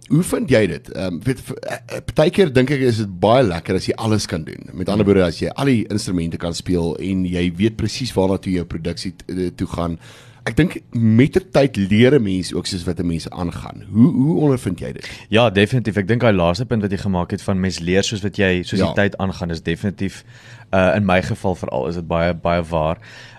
Hoe 0.09 0.23
vind 0.25 0.51
jy 0.51 0.63
dit? 0.71 0.87
Ehm 0.95 1.19
um, 1.19 1.19
weet 1.25 1.43
eh, 1.53 1.75
eh, 1.77 2.01
partykeer 2.05 2.53
dink 2.53 2.71
ek 2.73 2.87
is 2.89 3.03
dit 3.03 3.11
baie 3.21 3.43
lekker 3.45 3.77
as 3.77 3.89
jy 3.91 3.97
alles 4.01 4.27
kan 4.27 4.45
doen. 4.45 4.71
Met 4.73 4.89
ander 4.89 5.05
woorde 5.05 5.27
as 5.27 5.43
jy 5.43 5.53
al 5.53 5.69
die 5.69 5.83
instrumente 5.93 6.41
kan 6.41 6.57
speel 6.57 6.95
en 6.97 7.27
jy 7.29 7.45
weet 7.59 7.77
presies 7.77 8.15
waarna 8.17 8.39
toe 8.41 8.55
jou 8.55 8.65
produksie 8.65 9.13
eh, 9.29 9.51
toe 9.57 9.69
gaan 9.75 9.99
ek 10.49 10.57
dink 10.57 10.77
met 10.97 11.37
die 11.37 11.45
tyd 11.53 11.77
leer 11.91 12.17
'n 12.17 12.23
mens 12.23 12.55
ook 12.55 12.67
soos 12.67 12.85
wat 12.85 13.01
'n 13.01 13.07
mens 13.07 13.29
aangaan. 13.31 13.85
Hoe 13.91 14.13
hoe 14.13 14.41
ondervind 14.41 14.81
jy 14.81 14.93
dit? 14.93 15.09
Ja, 15.29 15.51
definitief. 15.51 15.97
Ek 15.97 16.09
dink 16.09 16.21
daai 16.21 16.33
laaste 16.33 16.65
punt 16.65 16.83
wat 16.83 16.91
jy 16.91 16.99
gemaak 16.99 17.31
het 17.31 17.43
van 17.43 17.61
mens 17.61 17.79
leer 17.79 18.03
soos 18.03 18.23
wat 18.23 18.37
jy 18.37 18.63
soos 18.63 18.81
ja. 18.81 18.87
die 18.87 18.95
tyd 18.95 19.17
aangaan 19.17 19.51
is 19.51 19.63
definitief 19.63 20.25
uh 20.73 20.93
in 20.97 21.07
my 21.07 21.23
geval 21.23 21.55
veral 21.55 21.87
is 21.89 21.95
dit 21.95 22.07
baie 22.09 22.35
baie 22.35 22.63
waar. 22.63 22.99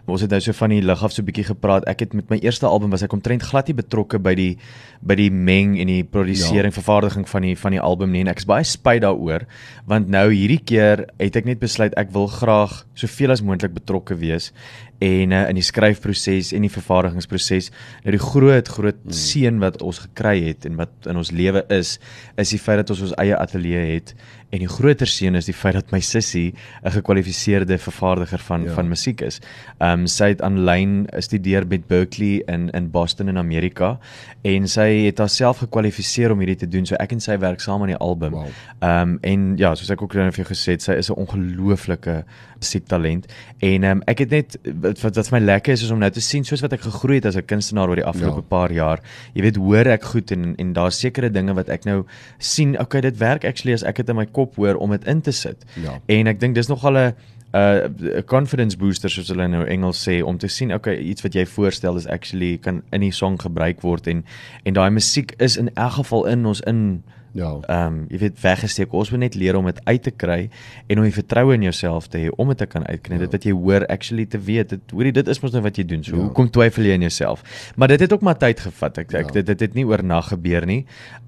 Ons 0.10 0.24
het 0.26 0.32
nou 0.34 0.40
so 0.42 0.56
van 0.58 0.72
die 0.74 0.82
lig 0.82 1.04
af 1.04 1.12
so 1.14 1.22
'n 1.22 1.26
bietjie 1.26 1.46
gepraat. 1.46 1.86
Ek 1.86 2.00
het 2.00 2.14
met 2.14 2.30
my 2.30 2.40
eerste 2.42 2.66
album 2.66 2.90
was 2.90 3.04
ek 3.04 3.14
omtrent 3.14 3.44
glad 3.44 3.68
nie 3.68 3.76
betrokke 3.76 4.20
by 4.20 4.34
die 4.34 4.58
by 5.02 5.16
die 5.16 5.32
meng 5.32 5.80
en 5.80 5.88
die 5.88 6.04
produsering, 6.04 6.74
ja. 6.74 6.82
vervaardiging 6.82 7.30
van 7.30 7.42
die 7.42 7.56
van 7.56 7.72
die 7.72 7.82
album 7.82 8.12
nie 8.12 8.22
en 8.22 8.28
ek 8.28 8.38
is 8.38 8.46
baie 8.46 8.64
spyt 8.64 9.02
daaroor 9.02 9.46
want 9.86 10.10
nou 10.10 10.32
hierdie 10.32 10.60
keer 10.64 11.06
het 11.20 11.36
ek 11.36 11.46
net 11.46 11.60
besluit 11.60 11.94
ek 11.96 12.12
wil 12.12 12.28
graag 12.28 12.86
soveel 12.94 13.32
as 13.32 13.42
moontlik 13.42 13.74
betrokke 13.74 14.16
wees 14.16 14.52
en 15.00 15.32
uh, 15.32 15.46
in 15.48 15.56
die 15.56 15.64
skryfproses 15.64 16.52
en 16.56 16.66
die 16.66 16.72
vervaardigingsproses. 16.72 17.70
Nou 18.04 18.16
die 18.16 18.24
groot 18.24 18.68
groot 18.68 19.00
hmm. 19.00 19.16
seën 19.16 19.62
wat 19.64 19.80
ons 19.86 20.02
gekry 20.04 20.36
het 20.50 20.68
en 20.68 20.76
wat 20.80 20.92
in 21.08 21.20
ons 21.20 21.32
lewe 21.32 21.64
is, 21.72 21.98
is 22.40 22.52
die 22.52 22.60
feit 22.60 22.82
dat 22.82 22.92
ons 22.92 23.06
ons 23.08 23.16
eie 23.22 23.38
ateljee 23.38 23.86
het 23.94 24.14
en 24.50 24.64
die 24.64 24.70
groter 24.70 25.08
seën 25.08 25.36
is 25.38 25.46
die 25.46 25.54
feit 25.54 25.76
dat 25.78 25.92
my 25.94 26.00
sussie 26.00 26.54
'n 26.84 26.92
gekwalifiseerde 26.92 27.78
vervaardiger 27.78 28.40
van 28.40 28.64
ja. 28.64 28.74
van 28.74 28.88
musiek 28.88 29.22
is. 29.22 29.40
Ehm 29.78 30.00
um, 30.00 30.08
sy 30.08 30.28
het 30.34 30.42
aanlyn 30.42 31.08
gestudeer 31.14 31.68
met 31.68 31.88
Berklee 31.88 32.44
in 32.48 32.70
in 32.70 32.90
Boston 32.92 33.28
in 33.28 33.38
Amerika 33.38 34.00
en 34.42 34.68
sy 34.68 35.06
het 35.06 35.18
haarself 35.18 35.58
gekwalifiseer 35.58 36.32
om 36.32 36.40
hierdie 36.40 36.56
te 36.56 36.68
doen. 36.68 36.86
So 36.86 36.96
ek 36.96 37.12
en 37.12 37.20
sy 37.20 37.38
werk 37.38 37.60
saam 37.60 37.82
aan 37.82 37.94
die 37.94 37.98
album. 37.98 38.34
Ehm 38.34 38.50
wow. 38.80 39.02
um, 39.02 39.18
en 39.22 39.58
ja, 39.58 39.76
soos 39.76 39.90
ek 39.90 40.02
ook 40.02 40.14
nou 40.14 40.32
vir 40.32 40.44
jou 40.44 40.50
gesê 40.54 40.72
het, 40.72 40.82
sy 40.82 40.94
is 40.94 41.10
'n 41.10 41.14
ongelooflike 41.14 42.24
musiektalent 42.60 43.26
en 43.60 43.84
ehm 43.84 43.92
um, 43.92 44.02
ek 44.08 44.20
het 44.20 44.30
net 44.30 44.58
wat 44.82 45.00
wat 45.04 45.28
vir 45.30 45.40
my 45.40 45.46
lekker 45.46 45.74
is 45.74 45.84
is 45.84 45.92
om 45.92 46.00
nou 46.00 46.10
te 46.12 46.22
sien 46.22 46.44
soos 46.44 46.62
wat 46.62 46.74
ek 46.74 46.82
gegroei 46.82 47.20
het 47.20 47.26
as 47.26 47.38
'n 47.38 47.46
kunstenaar 47.46 47.90
oor 47.90 47.96
die 48.02 48.06
afgelope 48.06 48.42
ja. 48.42 48.50
paar 48.50 48.72
jaar. 48.72 49.00
Jy 49.34 49.42
weet, 49.42 49.56
hoor 49.56 49.88
ek 49.88 50.04
goed 50.04 50.32
en 50.32 50.56
en 50.58 50.74
daar's 50.74 51.00
sekere 51.00 51.30
dinge 51.30 51.54
wat 51.54 51.70
ek 51.70 51.86
nou 51.86 52.06
sien, 52.38 52.80
okay, 52.80 53.02
dit 53.02 53.18
werk 53.18 53.46
actually 53.46 53.74
as 53.74 53.84
ek 53.84 53.96
dit 53.96 54.10
in 54.10 54.16
my 54.16 54.26
kop 54.40 54.56
hoor 54.56 54.80
om 54.80 54.96
dit 54.96 55.06
in 55.12 55.22
te 55.22 55.36
sit. 55.36 55.68
Ja. 55.76 56.00
En 56.08 56.32
ek 56.32 56.40
dink 56.40 56.56
dis 56.56 56.72
nogal 56.72 56.98
'n 56.98 57.14
'n 57.50 57.92
uh, 58.00 58.22
confidence 58.26 58.78
booster 58.78 59.10
soos 59.10 59.32
hulle 59.34 59.48
nou 59.50 59.64
Engels 59.66 60.02
sê 60.06 60.20
om 60.22 60.38
te 60.38 60.48
sien 60.48 60.74
okay 60.74 61.00
iets 61.02 61.26
wat 61.26 61.34
jy 61.34 61.46
voorstel 61.50 61.98
is 61.98 62.06
actually 62.08 62.58
kan 62.62 62.84
in 62.94 63.02
die 63.02 63.12
song 63.12 63.40
gebruik 63.42 63.82
word 63.82 64.08
en 64.08 64.22
en 64.70 64.74
daai 64.78 64.90
musiek 64.94 65.34
is 65.42 65.58
in 65.58 65.72
elk 65.74 65.98
geval 65.98 66.28
in 66.30 66.46
ons 66.46 66.62
in 66.70 67.02
Ja. 67.32 67.52
Ehm 67.62 67.86
um, 67.86 68.06
jy 68.10 68.18
weet 68.18 68.42
weggesteek. 68.42 68.94
Ons 68.94 69.12
moet 69.14 69.20
net 69.20 69.36
leer 69.36 69.56
om 69.56 69.66
dit 69.70 69.80
uit 69.84 70.04
te 70.04 70.12
kry 70.12 70.50
en 70.88 70.98
om 70.98 71.06
die 71.06 71.14
vertroue 71.14 71.54
in 71.54 71.66
jouself 71.68 72.08
te 72.08 72.18
hê 72.24 72.32
om 72.36 72.48
dit 72.54 72.58
te 72.58 72.66
kan 72.66 72.86
uitkry. 72.88 73.18
Ja. 73.18 73.26
Dit 73.26 73.38
wat 73.38 73.46
jy 73.46 73.54
hoor 73.54 73.86
actually 73.86 74.26
te 74.26 74.40
weet. 74.40 74.70
Dit 74.70 74.96
hoorie 74.96 75.14
dit 75.14 75.28
is 75.28 75.42
mos 75.44 75.54
nou 75.54 75.62
wat 75.66 75.78
jy 75.78 75.86
doen. 75.86 76.04
So 76.04 76.16
ja. 76.16 76.22
hoekom 76.26 76.50
twyfel 76.50 76.90
jy 76.90 76.98
in 76.98 77.06
jouself? 77.06 77.44
Maar 77.76 77.94
dit 77.94 78.06
het 78.06 78.14
ook 78.14 78.26
maar 78.26 78.38
tyd 78.38 78.60
gevat. 78.60 78.98
Ek 78.98 79.14
ek 79.14 79.34
ja. 79.34 79.40
dit 79.40 79.52
dit 79.54 79.66
het 79.68 79.78
nie 79.78 79.86
oornag 79.86 80.34
gebeur 80.34 80.66
nie. 80.66 80.86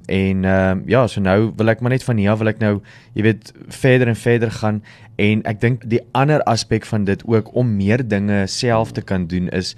En 0.07 0.45
ehm 0.45 0.81
um, 0.81 0.83
ja, 0.89 1.05
so 1.07 1.21
nou 1.21 1.51
wil 1.55 1.73
ek 1.73 1.81
maar 1.81 1.93
net 1.93 2.03
van 2.03 2.17
hier 2.17 2.31
af 2.33 2.41
wil 2.41 2.51
ek 2.51 2.59
nou 2.59 2.79
jy 3.13 3.27
weet 3.29 3.53
verder 3.67 4.07
en 4.07 4.15
verder 4.17 4.51
gaan 4.51 4.83
en 5.21 5.43
ek 5.45 5.59
dink 5.61 5.83
die 5.89 6.01
ander 6.17 6.41
aspek 6.49 6.85
van 6.85 7.05
dit 7.05 7.21
ook 7.27 7.53
om 7.55 7.75
meer 7.77 8.01
dinge 8.07 8.47
self 8.47 8.91
te 8.91 9.01
kan 9.01 9.27
doen 9.27 9.49
is 9.49 9.75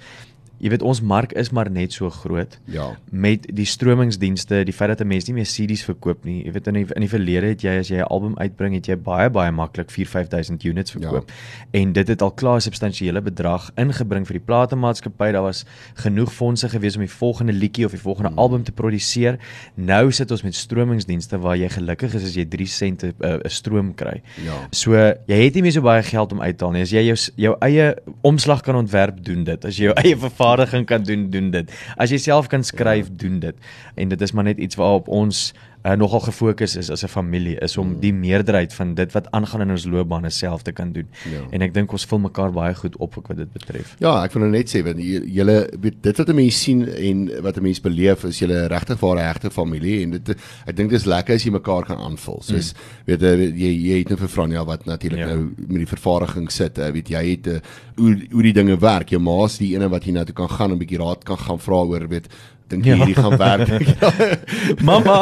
jy 0.58 0.70
weet 0.72 0.82
ons 0.82 1.00
mark 1.00 1.32
is 1.32 1.50
maar 1.50 1.70
net 1.70 1.92
so 1.92 2.10
groot. 2.10 2.58
Ja. 2.70 2.90
Met 3.10 3.46
die 3.52 3.66
stromingsdienste, 3.68 4.62
die 4.64 4.72
feit 4.72 4.88
dat 4.88 5.00
'n 5.00 5.06
mens 5.06 5.26
nie 5.26 5.34
meer 5.34 5.44
CD's 5.46 5.84
verkoop 5.84 6.24
nie. 6.24 6.44
Jy 6.44 6.52
weet 6.52 6.66
in 6.66 6.74
die, 6.74 6.86
in 6.94 7.00
die 7.00 7.08
verlede 7.08 7.46
het 7.46 7.62
jy 7.62 7.78
as 7.78 7.88
jy 7.88 7.96
'n 7.98 8.08
album 8.08 8.34
uitbring, 8.38 8.74
het 8.74 8.86
jy 8.86 8.96
baie 8.96 9.30
baie 9.30 9.50
maklik 9.50 9.90
4-5000 9.90 10.64
units 10.64 10.90
verkoop. 10.90 11.28
Ja. 11.28 11.80
En 11.80 11.92
dit 11.92 12.08
het 12.08 12.22
al 12.22 12.30
klaar 12.30 12.56
'n 12.56 12.60
substansiële 12.60 13.20
bedrag 13.20 13.70
ingebring 13.76 14.26
vir 14.26 14.38
die 14.38 14.44
platenmaatskappy. 14.46 15.32
Daar 15.32 15.42
was 15.42 15.64
genoeg 15.94 16.32
fondse 16.32 16.68
gewees 16.68 16.94
om 16.94 17.02
die 17.02 17.10
volgende 17.10 17.52
liedjie 17.52 17.84
of 17.84 17.90
die 17.90 18.00
volgende 18.00 18.28
hmm. 18.28 18.38
album 18.38 18.62
te 18.64 18.72
produseer. 18.72 19.38
Nou 19.74 20.12
sit 20.12 20.30
ons 20.30 20.42
met 20.42 20.54
stromingsdienste 20.54 21.38
waar 21.38 21.56
jy 21.56 21.68
gelukkig 21.68 22.14
is 22.14 22.24
as 22.24 22.34
jy 22.34 22.44
3 22.44 22.66
sente 22.66 23.06
eh, 23.06 23.30
'n 23.30 23.40
uh, 23.44 23.50
stroom 23.50 23.94
kry. 23.94 24.22
Ja. 24.44 24.68
So 24.70 24.94
jy 25.26 25.44
het 25.44 25.54
nie 25.54 25.62
meer 25.62 25.72
so 25.72 25.80
baie 25.80 26.02
geld 26.02 26.32
om 26.32 26.40
uit 26.40 26.58
te 26.58 26.64
haal 26.64 26.72
nie. 26.72 26.82
As 26.82 26.90
jy 26.90 27.04
jou 27.04 27.16
jou 27.36 27.56
eie 27.60 27.94
omslag 28.22 28.60
kan 28.60 28.76
ontwerp, 28.76 29.24
doen 29.24 29.44
dit. 29.44 29.64
As 29.64 29.76
jy 29.76 29.90
jou 29.90 29.94
eie 30.04 30.16
vervaardiging 30.44 30.86
kan 30.86 31.02
doen, 31.02 31.30
doen 31.30 31.50
dit. 31.50 31.72
As 31.96 32.12
jy 32.12 32.20
self 32.20 32.50
kan 32.52 32.64
skryf, 32.64 33.08
ja. 33.08 33.18
doen 33.24 33.40
dit. 33.40 33.56
En 33.94 34.12
dit 34.12 34.20
is 34.20 34.32
maar 34.32 34.44
net 34.44 34.58
iets 34.58 34.76
waarop 34.76 35.08
ons 35.08 35.52
uh, 35.84 35.92
nogal 36.00 36.20
gefokus 36.20 36.76
is 36.76 36.90
as 36.90 37.04
'n 37.04 37.08
familie 37.08 37.56
is 37.60 37.76
om 37.76 37.88
mm. 37.88 38.00
die 38.00 38.12
meerderheid 38.12 38.74
van 38.74 38.94
dit 38.94 39.12
wat 39.12 39.30
aangaan 39.30 39.60
in 39.60 39.70
ons 39.70 39.84
loopbane 39.84 40.30
self 40.30 40.62
te 40.62 40.72
kan 40.72 40.92
doen. 40.92 41.08
Ja. 41.30 41.40
En 41.50 41.60
ek 41.60 41.74
dink 41.74 41.92
ons 41.92 42.04
vul 42.04 42.18
mekaar 42.18 42.52
baie 42.52 42.74
goed 42.74 42.96
op 42.96 43.14
wat 43.14 43.36
dit 43.36 43.52
betref. 43.52 43.94
Ja, 43.98 44.22
ek 44.24 44.32
wil 44.32 44.42
nou 44.42 44.50
net 44.50 44.70
sê 44.72 44.82
want 44.84 44.98
julle 44.98 45.68
weet 45.80 46.02
dit 46.02 46.16
wat 46.16 46.28
'n 46.28 46.34
mens 46.34 46.62
sien 46.62 46.88
en 46.88 47.42
wat 47.42 47.56
'n 47.56 47.62
mens 47.62 47.80
beleef 47.80 48.24
is 48.24 48.38
julle 48.38 48.66
regtig 48.66 49.00
ware 49.00 49.20
regte 49.20 49.50
familie 49.50 50.02
en 50.02 50.10
dit 50.10 50.28
ek 50.66 50.76
dink 50.76 50.90
dit 50.90 51.00
is 51.00 51.06
lekker 51.06 51.34
as 51.34 51.44
jy 51.44 51.50
mekaar 51.50 51.84
kan 51.84 51.98
aanvul. 51.98 52.40
Soos 52.42 52.72
mm. 52.72 52.78
weet 53.04 53.22
eh, 53.22 53.50
jy 53.52 53.72
jy 53.90 53.98
het 53.98 54.08
nou 54.08 54.18
vir 54.18 54.28
Franja 54.28 54.64
wat 54.64 54.84
natuurlik 54.84 55.18
ja. 55.18 55.26
nou 55.26 55.52
met 55.56 55.84
die 55.84 55.92
vervaardiging 55.96 56.50
sit, 56.50 56.78
uh, 56.78 56.90
weet 56.90 57.08
jy 57.08 57.30
het 57.30 57.46
uh, 57.46 57.60
hoe 57.96 58.16
hoe 58.32 58.42
die 58.42 58.52
dinge 58.52 58.76
werk. 58.80 59.10
Jou 59.10 59.20
ma's 59.20 59.58
die 59.58 59.74
ene 59.74 59.88
wat 59.88 60.04
jy 60.04 60.12
nou 60.12 60.24
toe 60.24 60.34
kan 60.34 60.48
gaan 60.48 60.72
'n 60.72 60.78
bietjie 60.78 60.98
raad 60.98 61.24
kan 61.24 61.38
gaan 61.38 61.58
vra 61.58 61.84
oor 61.84 62.08
weet 62.08 62.28
dink 62.74 62.88
ja. 62.88 62.96
hierdie 62.98 63.16
gaan 63.16 63.36
werk? 63.40 64.82
Mamma, 64.84 65.18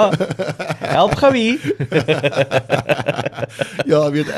help 0.80 1.16
gou 1.20 1.32
hier. 1.36 1.60
ja, 3.92 4.02
weet 4.10 4.30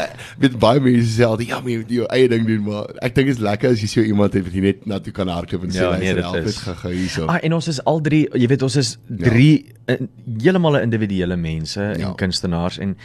weet 0.43 0.59
baie 0.61 0.83
mense 0.83 1.11
sê 1.15 1.27
al 1.27 1.39
die 1.41 1.49
ja, 1.51 1.61
jy 1.63 1.79
moet 1.83 1.95
jou 1.99 2.09
eie 2.15 2.29
ding 2.31 2.47
doen, 2.49 2.63
maar 2.67 2.91
ek 3.05 3.17
dink 3.17 3.31
dit 3.31 3.37
is 3.39 3.43
lekker 3.45 3.75
as 3.75 3.85
jy 3.85 3.91
so 3.91 4.05
iemand 4.05 4.37
het 4.37 4.47
wat 4.47 4.57
jy 4.57 4.65
net 4.65 4.85
na 4.91 5.01
toe 5.03 5.15
kan 5.17 5.31
hardloop 5.31 5.67
en 5.69 5.75
sê 5.75 5.83
ja, 5.83 5.93
nee, 6.01 6.15
help 6.19 6.41
dit 6.49 6.61
gou 6.83 6.93
hierso. 6.93 7.29
Ah, 7.31 7.41
en 7.45 7.57
ons 7.59 7.71
is 7.71 7.81
al 7.91 8.03
drie, 8.05 8.25
jy 8.33 8.51
weet 8.51 8.67
ons 8.67 8.79
is 8.81 8.95
ja. 8.97 9.19
drie 9.27 9.53
ja. 9.87 9.99
heeltemal 10.45 10.81
individuele 10.81 11.37
mense 11.41 11.83
en 11.83 12.07
ja. 12.07 12.13
kunstenaars 12.21 12.81
en 12.83 12.97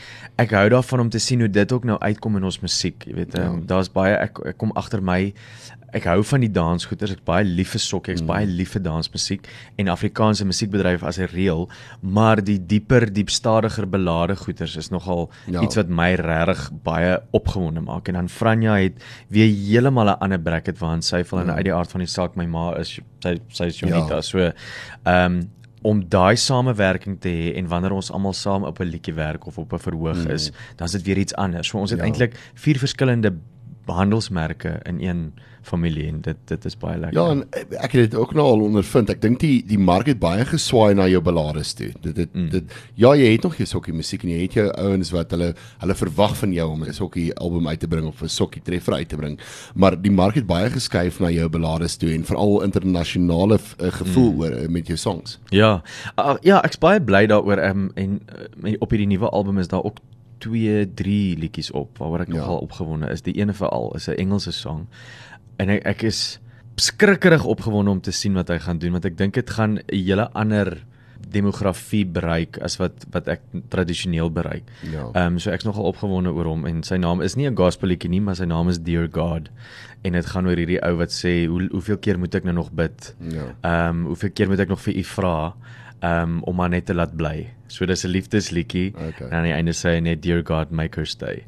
ek 0.41 0.55
hou 0.57 0.67
daarvan 0.75 1.07
om 1.07 1.11
te 1.13 1.21
sien 1.23 1.43
hoe 1.43 1.51
dit 1.51 1.75
ook 1.75 1.87
nou 1.87 1.99
uitkom 1.99 2.39
in 2.39 2.47
ons 2.49 2.61
musiek, 2.63 3.03
jy 3.07 3.17
weet, 3.23 3.35
ja. 3.37 3.49
um, 3.51 3.65
daar's 3.69 3.91
baie 3.93 4.15
ek, 4.17 4.41
ek 4.53 4.59
kom 4.61 4.73
agter 4.79 5.03
my 5.03 5.21
ek 5.95 6.05
hou 6.09 6.19
van 6.31 6.43
die 6.43 6.51
dansgoeters. 6.53 7.15
Ek's 7.15 7.25
baie 7.25 7.45
lief 7.47 7.73
vir 7.75 7.83
sokkie, 7.83 8.15
ek's 8.15 8.23
mm. 8.23 8.29
baie 8.29 8.49
lief 8.49 8.75
vir 8.75 8.83
dansmusiek 8.85 9.47
en 9.81 9.91
Afrikaanse 9.99 10.47
musiekbedryf 10.47 11.03
as 11.03 11.19
'n 11.19 11.27
reël, 11.33 11.67
maar 12.01 12.43
die 12.43 12.57
dieper, 12.57 13.11
diepstadiger 13.13 13.89
belade 13.89 14.35
goeters 14.35 14.77
is 14.77 14.89
nogal 14.89 15.29
ja. 15.45 15.61
iets 15.61 15.75
wat 15.75 15.87
my 15.87 16.13
regtig 16.15 16.71
baie 16.83 17.19
opgewonde 17.31 17.81
maak. 17.81 18.07
En 18.07 18.13
dan 18.13 18.29
Franja 18.29 18.77
het 18.79 19.03
weer 19.27 19.47
heeltemal 19.47 20.07
'n 20.07 20.19
ander 20.19 20.39
bracket 20.39 20.79
waarin 20.79 21.01
sy 21.01 21.23
val 21.23 21.39
in 21.39 21.45
mm. 21.45 21.51
uit 21.51 21.63
die 21.63 21.73
aard 21.73 21.91
van 21.91 21.99
die 21.99 22.07
saak 22.07 22.35
my 22.35 22.45
ma 22.45 22.77
is 22.79 22.99
sy 23.19 23.37
sy 23.47 23.63
is 23.65 23.79
Jonita. 23.79 24.15
Ja. 24.15 24.21
So 24.21 24.39
ehm 24.39 25.25
um, 25.25 25.49
om 25.81 26.01
daai 26.09 26.35
samewerking 26.35 27.21
te 27.23 27.29
hê 27.29 27.55
en 27.55 27.67
wanneer 27.67 27.93
ons 27.95 28.11
almal 28.11 28.33
saam 28.33 28.63
op 28.63 28.79
'n 28.79 28.83
liedjie 28.83 29.13
werk 29.13 29.45
of 29.47 29.57
op 29.57 29.73
'n 29.73 29.79
verhoog 29.79 30.25
mm. 30.25 30.31
is, 30.31 30.51
dan 30.75 30.87
is 30.87 30.91
dit 30.91 31.03
weer 31.03 31.17
iets 31.17 31.35
anders. 31.35 31.67
So 31.67 31.77
ons 31.77 31.91
het 31.91 31.99
ja. 31.99 32.05
eintlik 32.05 32.35
vier 32.53 32.77
verskillende 32.77 33.33
handelsmerke 33.85 34.79
in 34.83 35.01
een 35.01 35.33
familie 35.61 36.07
en 36.07 36.21
dit 36.21 36.37
dit 36.45 36.65
is 36.65 36.77
baie 36.77 36.97
lekker. 36.99 37.17
Ja, 37.19 37.29
en 37.31 37.43
ek 37.79 37.95
het 37.97 38.11
dit 38.11 38.15
ook 38.15 38.33
nou 38.37 38.45
al 38.47 38.63
ondervind. 38.67 39.09
Ek 39.09 39.21
dink 39.21 39.39
die 39.43 39.63
die 39.67 39.79
mark 39.79 40.09
het 40.11 40.19
baie 40.21 40.45
geswaai 40.47 40.93
na 40.97 41.07
jou 41.11 41.21
ballades 41.21 41.73
toe. 41.77 41.91
Dit 42.01 42.15
dit 42.15 42.33
mm. 42.33 42.49
dit 42.53 42.75
ja, 42.95 43.13
jy 43.17 43.31
het 43.33 43.47
nog 43.47 43.57
jou 43.59 43.67
sokkie 43.69 43.95
musiek 43.95 44.23
en 44.23 44.33
jy 44.33 44.41
het 44.45 44.57
jou 44.59 44.67
ouens 44.71 45.13
wat 45.15 45.35
hulle 45.35 45.53
hulle 45.83 45.97
verwag 46.01 46.35
van 46.41 46.53
jou 46.55 46.69
om 46.71 46.83
'n 46.83 46.93
sokkie 46.93 47.29
album 47.35 47.67
uit 47.67 47.79
te 47.79 47.87
bring 47.87 48.07
of 48.07 48.21
'n 48.21 48.29
sokkie 48.29 48.61
treffer 48.61 48.93
uit 48.93 49.09
te 49.09 49.17
bring. 49.17 49.39
Maar 49.75 50.01
die 50.01 50.11
mark 50.11 50.35
het 50.35 50.47
baie 50.47 50.69
geskuif 50.69 51.19
na 51.19 51.29
jou 51.29 51.49
ballades 51.49 51.97
toe 51.97 52.13
en 52.13 52.23
veral 52.23 52.63
internasionale 52.63 53.59
uh, 53.59 53.91
gevoel 53.91 54.31
mm. 54.31 54.39
oor 54.39 54.51
uh, 54.51 54.67
met 54.67 54.87
jou 54.87 54.97
songs. 54.97 55.39
Ja. 55.49 55.81
Uh, 56.17 56.35
ja, 56.41 56.61
ek's 56.63 56.77
baie 56.77 57.01
bly 57.01 57.25
daaroor 57.27 57.59
um, 57.63 57.91
en 57.95 58.21
uh, 58.63 58.75
op 58.79 58.89
hierdie 58.89 59.07
nuwe 59.07 59.29
album 59.29 59.57
is 59.57 59.67
daar 59.67 59.83
ook 59.83 59.99
2 60.39 60.93
3 60.93 61.37
liedjies 61.37 61.71
op 61.71 61.97
waaroor 61.97 62.19
ek 62.19 62.33
ja. 62.33 62.39
nogal 62.39 62.63
opgewonde 62.65 63.09
is. 63.11 63.21
Die 63.21 63.35
ene 63.39 63.53
veral 63.53 63.91
is 63.95 64.07
'n 64.07 64.17
Engelse 64.17 64.51
song. 64.51 64.87
En 65.59 65.69
ek 65.69 65.85
ek 65.85 66.03
is 66.09 66.39
skrikkerig 66.79 67.43
opgewonde 67.45 67.91
om 67.91 68.01
te 68.01 68.11
sien 68.15 68.33
wat 68.37 68.47
hy 68.53 68.59
gaan 68.63 68.79
doen 68.79 68.95
want 68.95 69.05
ek 69.09 69.17
dink 69.19 69.33
dit 69.35 69.49
gaan 69.49 69.77
'n 69.79 69.83
hele 69.91 70.29
ander 70.33 70.77
demografie 71.29 72.05
bereik 72.07 72.57
as 72.65 72.77
wat 72.79 73.05
wat 73.13 73.27
ek 73.27 73.41
tradisioneel 73.69 74.31
bereik. 74.33 74.63
Ja. 74.87 75.09
Ehm 75.13 75.33
um, 75.35 75.39
so 75.39 75.51
ek's 75.51 75.65
nogal 75.67 75.83
opgewonde 75.91 76.31
oor 76.33 76.45
hom 76.45 76.65
en 76.65 76.83
sy 76.83 76.97
naam 76.97 77.21
is 77.21 77.35
nie 77.35 77.47
'n 77.49 77.55
gospelliedjie 77.55 78.09
nie, 78.09 78.21
maar 78.21 78.35
sy 78.35 78.45
naam 78.45 78.69
is 78.69 78.79
Dear 78.79 79.07
God 79.11 79.49
en 80.03 80.13
dit 80.13 80.25
gaan 80.25 80.47
oor 80.47 80.55
hierdie 80.55 80.79
ou 80.81 80.95
wat 80.97 81.11
sê 81.11 81.45
hoe 81.47 81.67
hoeveel 81.71 81.97
keer 81.97 82.17
moet 82.19 82.35
ek 82.35 82.43
nou 82.43 82.53
nog 82.55 82.71
bid? 82.71 83.15
Ja. 83.19 83.53
Ehm 83.63 83.89
um, 83.89 84.05
hoeveel 84.05 84.29
keer 84.31 84.47
moet 84.47 84.59
ek 84.59 84.69
nog 84.69 84.81
vir 84.81 84.95
u 84.95 85.03
vra 85.03 85.53
um, 86.03 86.43
om 86.43 86.55
maar 86.55 86.69
net 86.69 86.85
te 86.85 86.93
laat 86.93 87.15
bly. 87.15 87.49
So 87.67 87.85
dis 87.85 88.05
'n 88.05 88.09
liefdesliedjie 88.09 88.93
Okay. 88.95 89.27
en 89.27 89.33
aan 89.33 89.43
die 89.43 89.53
einde 89.53 89.71
sê 89.73 89.95
hy 89.95 89.99
net 89.99 90.21
Dear 90.23 90.41
God 90.45 90.71
make 90.71 90.95
her 90.95 91.05
stay. 91.05 91.43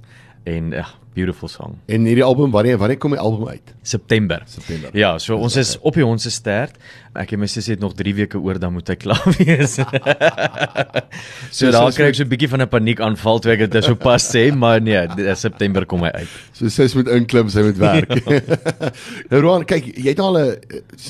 En 0.46 0.72
ja, 0.72 0.86
beautiful 1.14 1.48
song. 1.50 1.76
En 1.88 2.06
hierdie 2.06 2.24
album 2.24 2.52
wanneer 2.52 2.78
wanneer 2.78 2.98
kom 2.98 3.12
die 3.12 3.20
album 3.20 3.48
uit? 3.48 3.74
September. 3.84 4.42
September. 4.46 4.90
Ja, 4.94 5.18
so 5.20 5.36
ons 5.36 5.56
is 5.56 5.78
op 5.82 5.94
die 5.94 6.06
ons 6.06 6.24
se 6.24 6.30
stert. 6.32 6.76
Ek 7.14 7.32
en 7.36 7.40
my 7.40 7.48
sussie 7.52 7.74
het 7.74 7.82
nog 7.84 7.94
3 8.00 8.14
weke 8.16 8.40
oor 8.40 8.60
dan 8.60 8.72
moet 8.74 8.88
hy 8.88 8.96
klaar 8.96 9.24
wees. 9.40 9.76
so 11.52 11.68
So 11.68 11.72
daar 11.72 11.92
kry 11.96 12.08
ek 12.12 12.16
so 12.16 12.24
'n 12.24 12.30
bietjie 12.32 12.50
van 12.50 12.62
'n 12.62 12.68
paniekaanval 12.72 13.40
toe 13.44 13.52
ek 13.52 13.60
dit 13.66 13.74
nou 13.74 13.82
so 13.84 13.96
pas 13.96 14.24
sê, 14.24 14.54
maar 14.56 14.82
nee, 14.82 15.08
dit- 15.16 15.38
September 15.38 15.86
kom 15.86 16.04
hy 16.04 16.12
uit. 16.16 16.28
So 16.54 16.70
sis 16.70 16.96
moet 16.96 17.08
inklim, 17.08 17.50
sy 17.50 17.62
moet 17.62 17.78
werk. 17.78 18.10
nou 19.30 19.42
Roan, 19.42 19.66
kyk, 19.66 19.92
jy 19.98 20.10
het 20.14 20.20
al 20.20 20.38
'n 20.38 20.56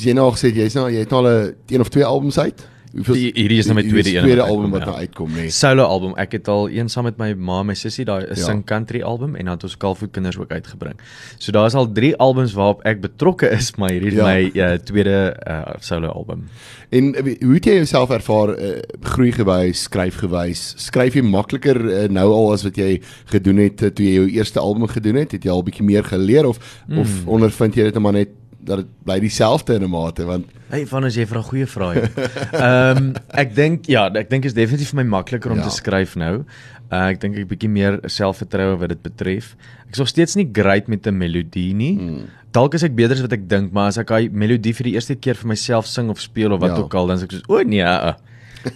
jy 0.01 0.13
nou 0.13 0.31
gesê 0.33 0.51
jy's 0.53 0.73
nou 0.75 0.89
jy 0.89 0.99
het 1.05 1.11
al 1.13 1.27
'n 1.27 1.55
een 1.69 1.81
of 1.81 1.89
twee 1.89 2.05
albums 2.05 2.37
uit. 2.39 2.65
Hoeveel 2.95 3.13
Die- 3.13 3.31
hierdie 3.35 3.57
is 3.57 3.65
nou 3.69 3.75
my 3.77 3.83
tweede 3.87 4.09
is 4.09 4.15
een 4.15 4.23
tweede 4.23 4.41
album 4.43 4.71
wat 4.71 4.81
ja. 4.81 4.85
nou 4.85 4.97
uitkom, 4.97 5.29
nê. 5.31 5.35
Nee. 5.45 5.49
Solo 5.49 5.83
album. 5.83 6.13
Ek 6.17 6.31
het 6.31 6.47
al 6.47 6.69
een 6.69 6.89
saam 6.89 7.03
met 7.07 7.17
my 7.17 7.33
ma 7.33 7.63
my 7.63 7.73
sussie, 7.73 8.05
daai 8.05 8.23
'n 8.25 8.35
Ja. 8.35 8.35
sing 8.35 8.65
country 8.65 9.01
album 9.01 9.35
en 9.35 9.45
dan 9.45 9.53
het 9.53 9.63
ons 9.63 9.77
Kalfoot 9.77 10.11
kinders 10.11 10.37
ook 10.37 10.51
uitgebring. 10.51 10.95
So 11.37 11.51
daar's 11.51 11.73
al 11.73 11.91
3 11.91 12.15
albums 12.17 12.53
waarop 12.53 12.81
ek 12.83 13.01
betrokke 13.01 13.49
is, 13.49 13.75
maar 13.77 13.89
hierdie 13.91 14.11
is 14.11 14.17
Ja. 14.17 14.23
my 14.25 14.51
uh, 14.53 14.77
tweede 14.77 15.35
uh, 15.47 15.61
solo 15.79 16.07
album. 16.07 16.43
En 16.89 17.15
eh, 17.15 17.35
hoe 17.41 17.53
het 17.53 17.65
jy 17.65 17.73
jouself 17.73 18.09
ervaar 18.09 18.59
uh, 18.59 18.79
groei 19.01 19.31
gewys, 19.31 19.81
skryf 19.81 20.15
gewys? 20.15 20.73
Skryf 20.77 21.13
jy 21.13 21.21
makliker 21.21 21.79
uh, 22.03 22.09
nou 22.09 22.31
al 22.33 22.51
as 22.51 22.63
wat 22.63 22.75
jy 22.75 23.01
gedoen 23.25 23.57
het 23.57 23.81
uh, 23.81 23.89
toe 23.89 24.05
jy 24.05 24.13
jou 24.13 24.27
eerste 24.29 24.59
album 24.59 24.87
gedoen 24.87 25.15
het? 25.15 25.31
Het 25.31 25.43
jy 25.43 25.49
al 25.51 25.63
bietjie 25.63 25.85
meer 25.85 26.03
geleer 26.03 26.45
of 26.45 26.57
mm. 26.87 26.97
of 26.99 27.07
Hmm. 27.21 27.27
ondervind 27.29 27.75
jy 27.75 27.83
dit 27.83 27.93
net 27.93 28.03
maar 28.03 28.13
net 28.13 28.29
dat 28.63 28.77
dit 28.83 28.87
bly 29.05 29.19
dieselfde 29.19 29.75
in 29.75 29.83
'n 29.83 29.89
mate 29.89 30.25
want 30.25 30.45
Hey, 30.71 30.85
van 30.87 31.03
as 31.03 31.15
jy 31.15 31.25
vra 31.27 31.41
goeie 31.41 31.65
vrae. 31.67 32.09
Ehm 32.53 32.97
um, 32.97 33.13
ek 33.33 33.55
dink 33.55 33.85
ja, 33.91 34.05
ek 34.15 34.29
dink 34.29 34.45
is 34.45 34.53
definitief 34.53 34.93
vir 34.93 35.03
my 35.03 35.09
makliker 35.19 35.51
om 35.51 35.57
Ja. 35.57 35.63
te 35.67 35.69
skryf 35.75 36.15
nou. 36.15 36.43
Uh, 36.91 37.07
ek 37.11 37.19
dink 37.21 37.37
ek 37.37 37.47
bietjie 37.47 37.69
meer 37.69 37.99
selfvertroue 38.05 38.77
wat 38.79 38.89
dit 38.89 39.01
betref. 39.01 39.55
Ek 39.87 39.93
is 39.93 39.99
nog 39.99 40.07
steeds 40.07 40.35
nie 40.35 40.47
great 40.51 40.87
met 40.87 41.05
'n 41.07 41.17
melodie 41.17 41.73
nie. 41.73 41.97
Mm. 41.97 42.25
Dalk 42.51 42.73
is 42.73 42.83
ek 42.83 42.95
beter 42.95 43.15
as 43.15 43.21
wat 43.21 43.33
ek 43.33 43.47
dink, 43.49 43.71
maar 43.71 43.87
as 43.87 43.97
ek 43.97 44.07
daai 44.07 44.29
melodie 44.31 44.73
vir 44.73 44.83
die 44.83 44.93
eerste 44.95 45.15
keer 45.15 45.35
vir 45.35 45.47
myself 45.47 45.85
sing 45.85 46.09
of 46.09 46.19
speel 46.19 46.51
of 46.51 46.59
wat 46.61 46.71
Ja. 46.71 46.77
ook 46.83 46.93
al, 46.93 47.07
dan 47.07 47.15
is 47.17 47.23
ek 47.23 47.31
soos 47.31 47.43
o 47.47 47.63
nee, 47.63 47.79
uh, 47.81 48.13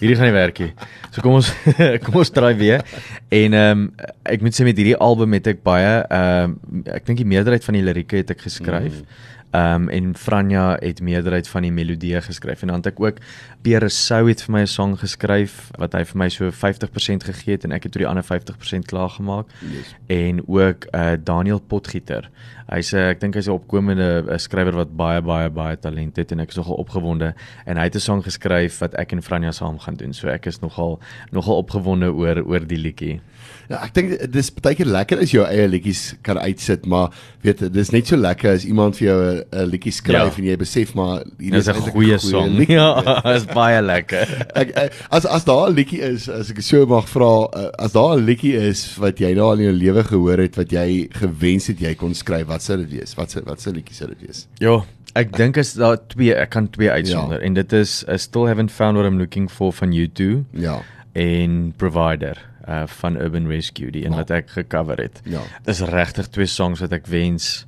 hierdie 0.00 0.16
gaan 0.16 0.26
nie 0.26 0.32
werk 0.32 0.58
nie. 0.58 0.72
So 1.12 1.20
kom 1.22 1.32
ons 1.34 1.52
kom 2.04 2.14
ons 2.16 2.30
draai 2.30 2.54
weer. 2.56 2.82
En 3.30 3.52
ehm 3.54 3.78
um, 3.80 3.92
ek 4.24 4.40
moet 4.42 4.52
sê 4.54 4.64
met 4.64 4.76
hierdie 4.76 4.96
album 4.96 5.32
het 5.32 5.46
ek 5.46 5.62
baie 5.62 6.04
ehm 6.10 6.56
um, 6.72 6.82
ek 6.86 7.04
dink 7.06 7.18
die 7.18 7.24
meerderheid 7.28 7.64
van 7.64 7.74
die 7.74 7.82
lirieke 7.82 8.16
het 8.16 8.30
ek 8.30 8.40
geskryf. 8.40 9.00
Mm. 9.00 9.06
Ehm 9.50 9.82
um, 9.82 9.88
en 9.88 10.14
Franja 10.16 10.76
het 10.80 11.00
meerderheid 11.00 11.48
van 11.48 11.62
die 11.62 11.70
melodieë 11.72 12.20
geskryf 12.22 12.62
en 12.62 12.68
dan 12.68 12.76
het 12.82 12.86
ek 12.86 13.00
ook 13.00 13.18
Pierre 13.62 13.88
Sou 13.88 14.28
het 14.28 14.42
vir 14.42 14.52
my 14.52 14.60
'n 14.62 14.66
song 14.66 14.96
geskryf 14.98 15.70
wat 15.78 15.92
hy 15.92 16.04
vir 16.04 16.16
my 16.18 16.28
so 16.28 16.50
50% 16.50 17.24
gegee 17.24 17.52
het 17.54 17.64
en 17.64 17.72
ek 17.72 17.82
het 17.82 17.92
toe 17.92 18.00
die 18.02 18.08
ander 18.08 18.24
50% 18.24 18.86
klaar 18.86 19.08
gemaak. 19.10 19.46
Yes. 19.62 19.94
En 20.06 20.42
ook 20.48 20.86
uh 20.94 21.12
Daniel 21.24 21.60
Potgieter. 21.60 22.28
Hy's 22.68 22.92
'n 22.92 22.96
ek 22.98 23.20
dink 23.20 23.34
hy's 23.34 23.46
'n 23.46 23.50
opkomende 23.54 24.24
uh, 24.28 24.36
skrywer 24.38 24.74
wat 24.74 24.96
baie 24.96 25.22
baie 25.22 25.50
baie 25.50 25.76
talent 25.78 26.16
het 26.16 26.32
en 26.32 26.40
ek 26.40 26.48
is 26.48 26.56
nogal 26.56 26.74
opgewonde 26.76 27.34
en 27.66 27.76
hy 27.76 27.82
het 27.84 27.94
'n 27.94 28.00
song 28.00 28.22
geskryf 28.22 28.78
wat 28.80 28.94
ek 28.94 29.12
en 29.12 29.22
Franja 29.22 29.52
saam 29.52 29.78
gaan 29.78 29.94
doen. 29.96 30.12
So 30.12 30.28
ek 30.28 30.46
is 30.46 30.60
nogal 30.60 30.98
nogal 31.30 31.56
opgewonde 31.56 32.12
oor 32.12 32.42
oor 32.44 32.66
die 32.66 32.78
liedjie. 32.78 33.20
Ja, 33.68 33.82
ek 33.84 33.94
dink 33.94 34.32
dis 34.32 34.50
baie 34.50 34.74
keer 34.74 34.86
lekker 34.86 35.18
as 35.18 35.30
jou 35.30 35.44
eie 35.46 35.68
liedjies 35.68 36.14
kan 36.22 36.38
uitsit, 36.38 36.86
maar 36.86 37.10
weet 37.42 37.72
dis 37.72 37.90
net 37.90 38.06
so 38.06 38.16
lekker 38.16 38.52
as 38.52 38.64
iemand 38.64 38.96
vir 38.96 39.06
jou 39.08 39.20
'n- 39.22 39.35
'n 39.52 39.66
liedjie 39.70 39.92
skryf 39.92 40.36
Ja. 40.36 40.42
en 40.42 40.44
jy 40.44 40.56
besef 40.56 40.94
maar 40.94 41.22
Dit 41.38 41.54
is 41.54 41.68
'n 41.68 41.90
goeie 41.90 42.18
song. 42.18 42.56
liedjie. 42.56 42.76
Ja, 42.76 43.22
is 43.36 43.44
baie 43.44 43.82
lekker. 43.82 44.46
Ek, 44.54 44.92
as 45.10 45.26
as 45.26 45.44
daar 45.44 45.70
'n 45.70 45.74
liedjie 45.74 46.00
is, 46.00 46.28
as 46.28 46.50
ek 46.50 46.60
so 46.62 46.86
mag 46.86 47.08
vra, 47.08 47.48
uh, 47.54 47.68
as 47.78 47.92
daar 47.92 48.16
'n 48.18 48.24
liedjie 48.24 48.54
is 48.56 48.96
wat 48.98 49.18
jy 49.18 49.34
nou 49.34 49.50
al 49.50 49.58
in 49.58 49.64
jou 49.64 49.72
lewe 49.76 50.04
gehoor 50.04 50.38
het 50.38 50.56
wat 50.56 50.70
jy 50.70 51.08
gewens 51.12 51.66
het 51.66 51.78
jy 51.80 51.94
kon 51.94 52.14
skryf, 52.14 52.46
wat 52.46 52.62
sou 52.62 52.76
dit 52.78 52.90
wees? 53.00 53.14
Wat 53.14 53.30
sou 53.30 53.42
wat 53.44 53.60
sou 53.60 53.72
liedjie 53.74 53.94
sou 53.94 54.08
dit 54.08 54.20
wees? 54.26 54.46
Ja, 54.58 54.80
ek 55.14 55.36
dink 55.36 55.56
as 55.58 55.74
daar 55.74 55.98
twee, 56.08 56.34
ek 56.34 56.50
kan 56.50 56.68
twee 56.70 56.90
uitsonder 56.90 57.40
ja. 57.40 57.46
en 57.46 57.54
dit 57.54 57.72
is 57.72 58.04
I 58.08 58.16
Still 58.18 58.46
Haven't 58.46 58.70
Found 58.70 58.96
What 58.96 59.06
I'm 59.10 59.18
Looking 59.18 59.50
For 59.50 59.72
van 59.72 59.92
U2 59.92 60.44
Ja. 60.52 60.82
en 61.14 61.72
Provider 61.76 62.36
uh 62.68 62.82
van 62.86 63.16
Urban 63.16 63.46
Rescue, 63.46 63.90
die 63.90 64.04
een 64.04 64.10
Ja. 64.10 64.16
wat 64.16 64.30
ek 64.30 64.50
gecover 64.50 64.96
het. 64.98 65.20
Ja. 65.24 65.40
Dis 65.64 65.80
regtig 65.80 66.26
twee 66.28 66.46
songs 66.46 66.80
wat 66.80 66.92
ek 66.92 67.06
wens 67.06 67.65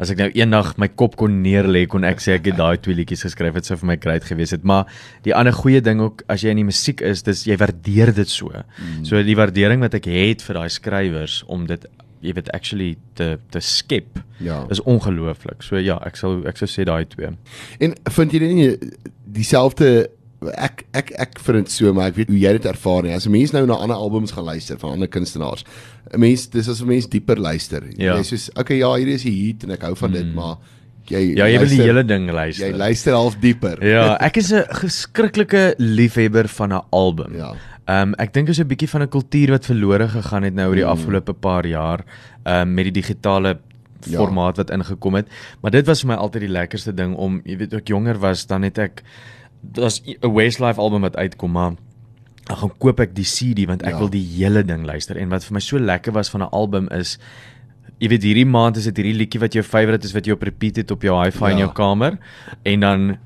as 0.00 0.10
ek 0.12 0.20
nou 0.22 0.28
eendag 0.32 0.74
my 0.80 0.88
kop 0.88 1.16
kon 1.20 1.40
neerlê 1.44 1.84
kon 1.90 2.06
ek 2.08 2.22
sê 2.24 2.36
ek 2.38 2.50
het 2.50 2.58
daai 2.60 2.80
twee 2.80 2.96
liedjies 2.96 3.26
geskryf 3.26 3.58
het 3.58 3.68
sou 3.68 3.76
vir 3.82 3.92
my 3.92 3.98
great 4.00 4.26
gewees 4.28 4.54
het 4.56 4.64
maar 4.66 4.88
die 5.26 5.34
ander 5.36 5.54
goeie 5.56 5.82
ding 5.84 6.00
ook 6.04 6.24
as 6.32 6.44
jy 6.44 6.54
in 6.54 6.62
die 6.62 6.68
musiek 6.68 7.04
is 7.04 7.24
dis 7.26 7.44
jy 7.48 7.58
waardeer 7.60 8.14
dit 8.16 8.30
so 8.32 8.48
mm. 8.50 9.02
so 9.08 9.20
die 9.26 9.36
waardering 9.38 9.84
wat 9.84 9.98
ek 10.00 10.08
het 10.10 10.44
vir 10.46 10.60
daai 10.62 10.70
skrywers 10.72 11.42
om 11.48 11.66
dit 11.68 11.84
jy 12.20 12.34
weet 12.36 12.50
actually 12.56 12.94
te 13.16 13.36
te 13.52 13.62
skep 13.64 14.24
Ja. 14.40 14.62
is 14.72 14.80
ongelooflik 14.88 15.60
so 15.64 15.76
ja 15.76 15.98
ek 16.06 16.16
sal 16.16 16.38
ek 16.48 16.56
sou 16.56 16.68
sê 16.68 16.86
daai 16.88 17.04
twee 17.12 17.34
En 17.84 17.94
vind 18.16 18.32
jy 18.32 18.40
nie 18.40 18.70
dieselfde 19.28 20.08
ek 20.56 20.84
ek 20.96 21.10
ek 21.18 21.38
vind 21.38 21.56
dit 21.64 21.70
so 21.70 21.92
maar 21.92 22.06
ek 22.08 22.16
weet 22.16 22.28
hoe 22.28 22.38
jy 22.40 22.52
dit 22.52 22.64
ervaar 22.64 23.02
nie. 23.02 23.12
As 23.14 23.26
'n 23.26 23.30
mens 23.30 23.52
nou 23.52 23.66
na 23.66 23.74
ander 23.74 23.96
albums 23.96 24.32
gaan 24.32 24.44
luister 24.44 24.78
van 24.78 24.92
ander 24.92 25.08
kunstenaars. 25.08 25.64
'n 26.14 26.20
Mens 26.20 26.46
dis 26.48 26.68
as 26.68 26.80
'n 26.82 26.86
mens 26.86 27.06
dieper 27.08 27.36
luister. 27.36 27.82
Ja. 27.96 28.16
Jy 28.16 28.22
sê 28.24 28.58
okay 28.58 28.76
ja, 28.78 28.94
hier 28.94 29.08
is 29.08 29.24
'n 29.24 29.28
hit 29.30 29.64
en 29.64 29.70
ek 29.72 29.82
hou 29.82 29.94
van 29.96 30.12
dit, 30.12 30.24
Mm. 30.26 30.34
maar 30.34 30.56
jy 31.06 31.34
ja 31.36 31.44
jy 31.46 31.58
wil 31.58 31.68
die 31.68 31.76
luister- 31.76 31.84
hele 31.86 32.04
ding 32.04 32.30
luister 32.30 32.66
jy 32.70 32.76
luister 32.76 33.12
half 33.12 33.36
dieper. 33.40 33.84
Ja, 33.84 34.16
ek 34.28 34.36
is 34.36 34.52
'n 34.52 34.64
geskrikkelike 34.70 35.74
liefhebber 35.78 36.48
van 36.48 36.72
'n 36.72 36.82
album. 36.90 37.36
Ja. 37.36 37.54
Ehm 37.86 38.08
um, 38.08 38.14
ek 38.18 38.32
dink 38.32 38.48
is 38.48 38.58
'n 38.60 38.66
bietjie 38.68 38.88
van 38.88 39.02
'n 39.02 39.08
kultuur 39.08 39.50
wat 39.50 39.64
verlore 39.66 40.08
gegaan 40.08 40.42
het 40.44 40.54
nou 40.54 40.68
oor 40.68 40.74
die 40.76 40.84
Mm. 40.84 40.90
afgelope 40.90 41.32
paar 41.34 41.66
jaar 41.66 42.04
ehm 42.46 42.62
um, 42.68 42.74
met 42.74 42.84
die 42.84 43.02
digitale 43.02 43.58
Ja. 44.06 44.16
formaat 44.16 44.56
wat 44.56 44.70
ingekom 44.70 45.14
het. 45.14 45.26
Maar 45.62 45.70
dit 45.72 45.86
was 45.86 46.00
vir 46.00 46.08
my 46.08 46.14
altyd 46.14 46.40
die 46.40 46.48
lekkerste 46.48 46.94
ding 46.94 47.14
om 47.16 47.42
jy 47.44 47.56
weet 47.58 47.74
ek 47.74 47.88
jonger 47.88 48.18
was, 48.18 48.46
dan 48.46 48.62
het 48.62 48.78
ek 48.78 49.02
daar's 49.62 50.00
'n 50.04 50.32
Westlife 50.34 50.80
album 50.80 51.00
wat 51.00 51.16
uitkom, 51.16 51.50
maar 51.52 51.72
dan 52.44 52.56
gaan 52.56 52.72
koop 52.78 53.00
ek 53.00 53.14
die 53.14 53.24
CD 53.24 53.66
want 53.66 53.82
ek 53.82 53.90
Ja. 53.92 53.98
wil 53.98 54.08
die 54.10 54.26
hele 54.36 54.64
ding 54.64 54.84
luister. 54.86 55.16
En 55.16 55.28
wat 55.28 55.44
vir 55.44 55.52
my 55.54 55.60
so 55.60 55.78
lekker 55.78 56.12
was 56.12 56.30
van 56.30 56.40
'n 56.42 56.48
album 56.52 56.88
is 56.88 57.18
jy 58.00 58.08
weet 58.08 58.22
hierdie 58.22 58.46
maand 58.46 58.76
is 58.76 58.84
dit 58.84 58.96
hierdie 58.96 59.14
liedjie 59.14 59.40
wat 59.40 59.52
jou 59.52 59.62
favourite 59.64 60.06
is 60.06 60.12
wat 60.12 60.24
jy 60.26 60.32
op 60.32 60.42
repeat 60.42 60.76
het 60.76 60.90
op 60.90 61.02
jou 61.02 61.24
hi-fi 61.24 61.44
in 61.50 61.58
Ja. 61.58 61.64
jou 61.64 61.72
kamer 61.72 62.18
en 62.64 62.80
dan 62.80 63.18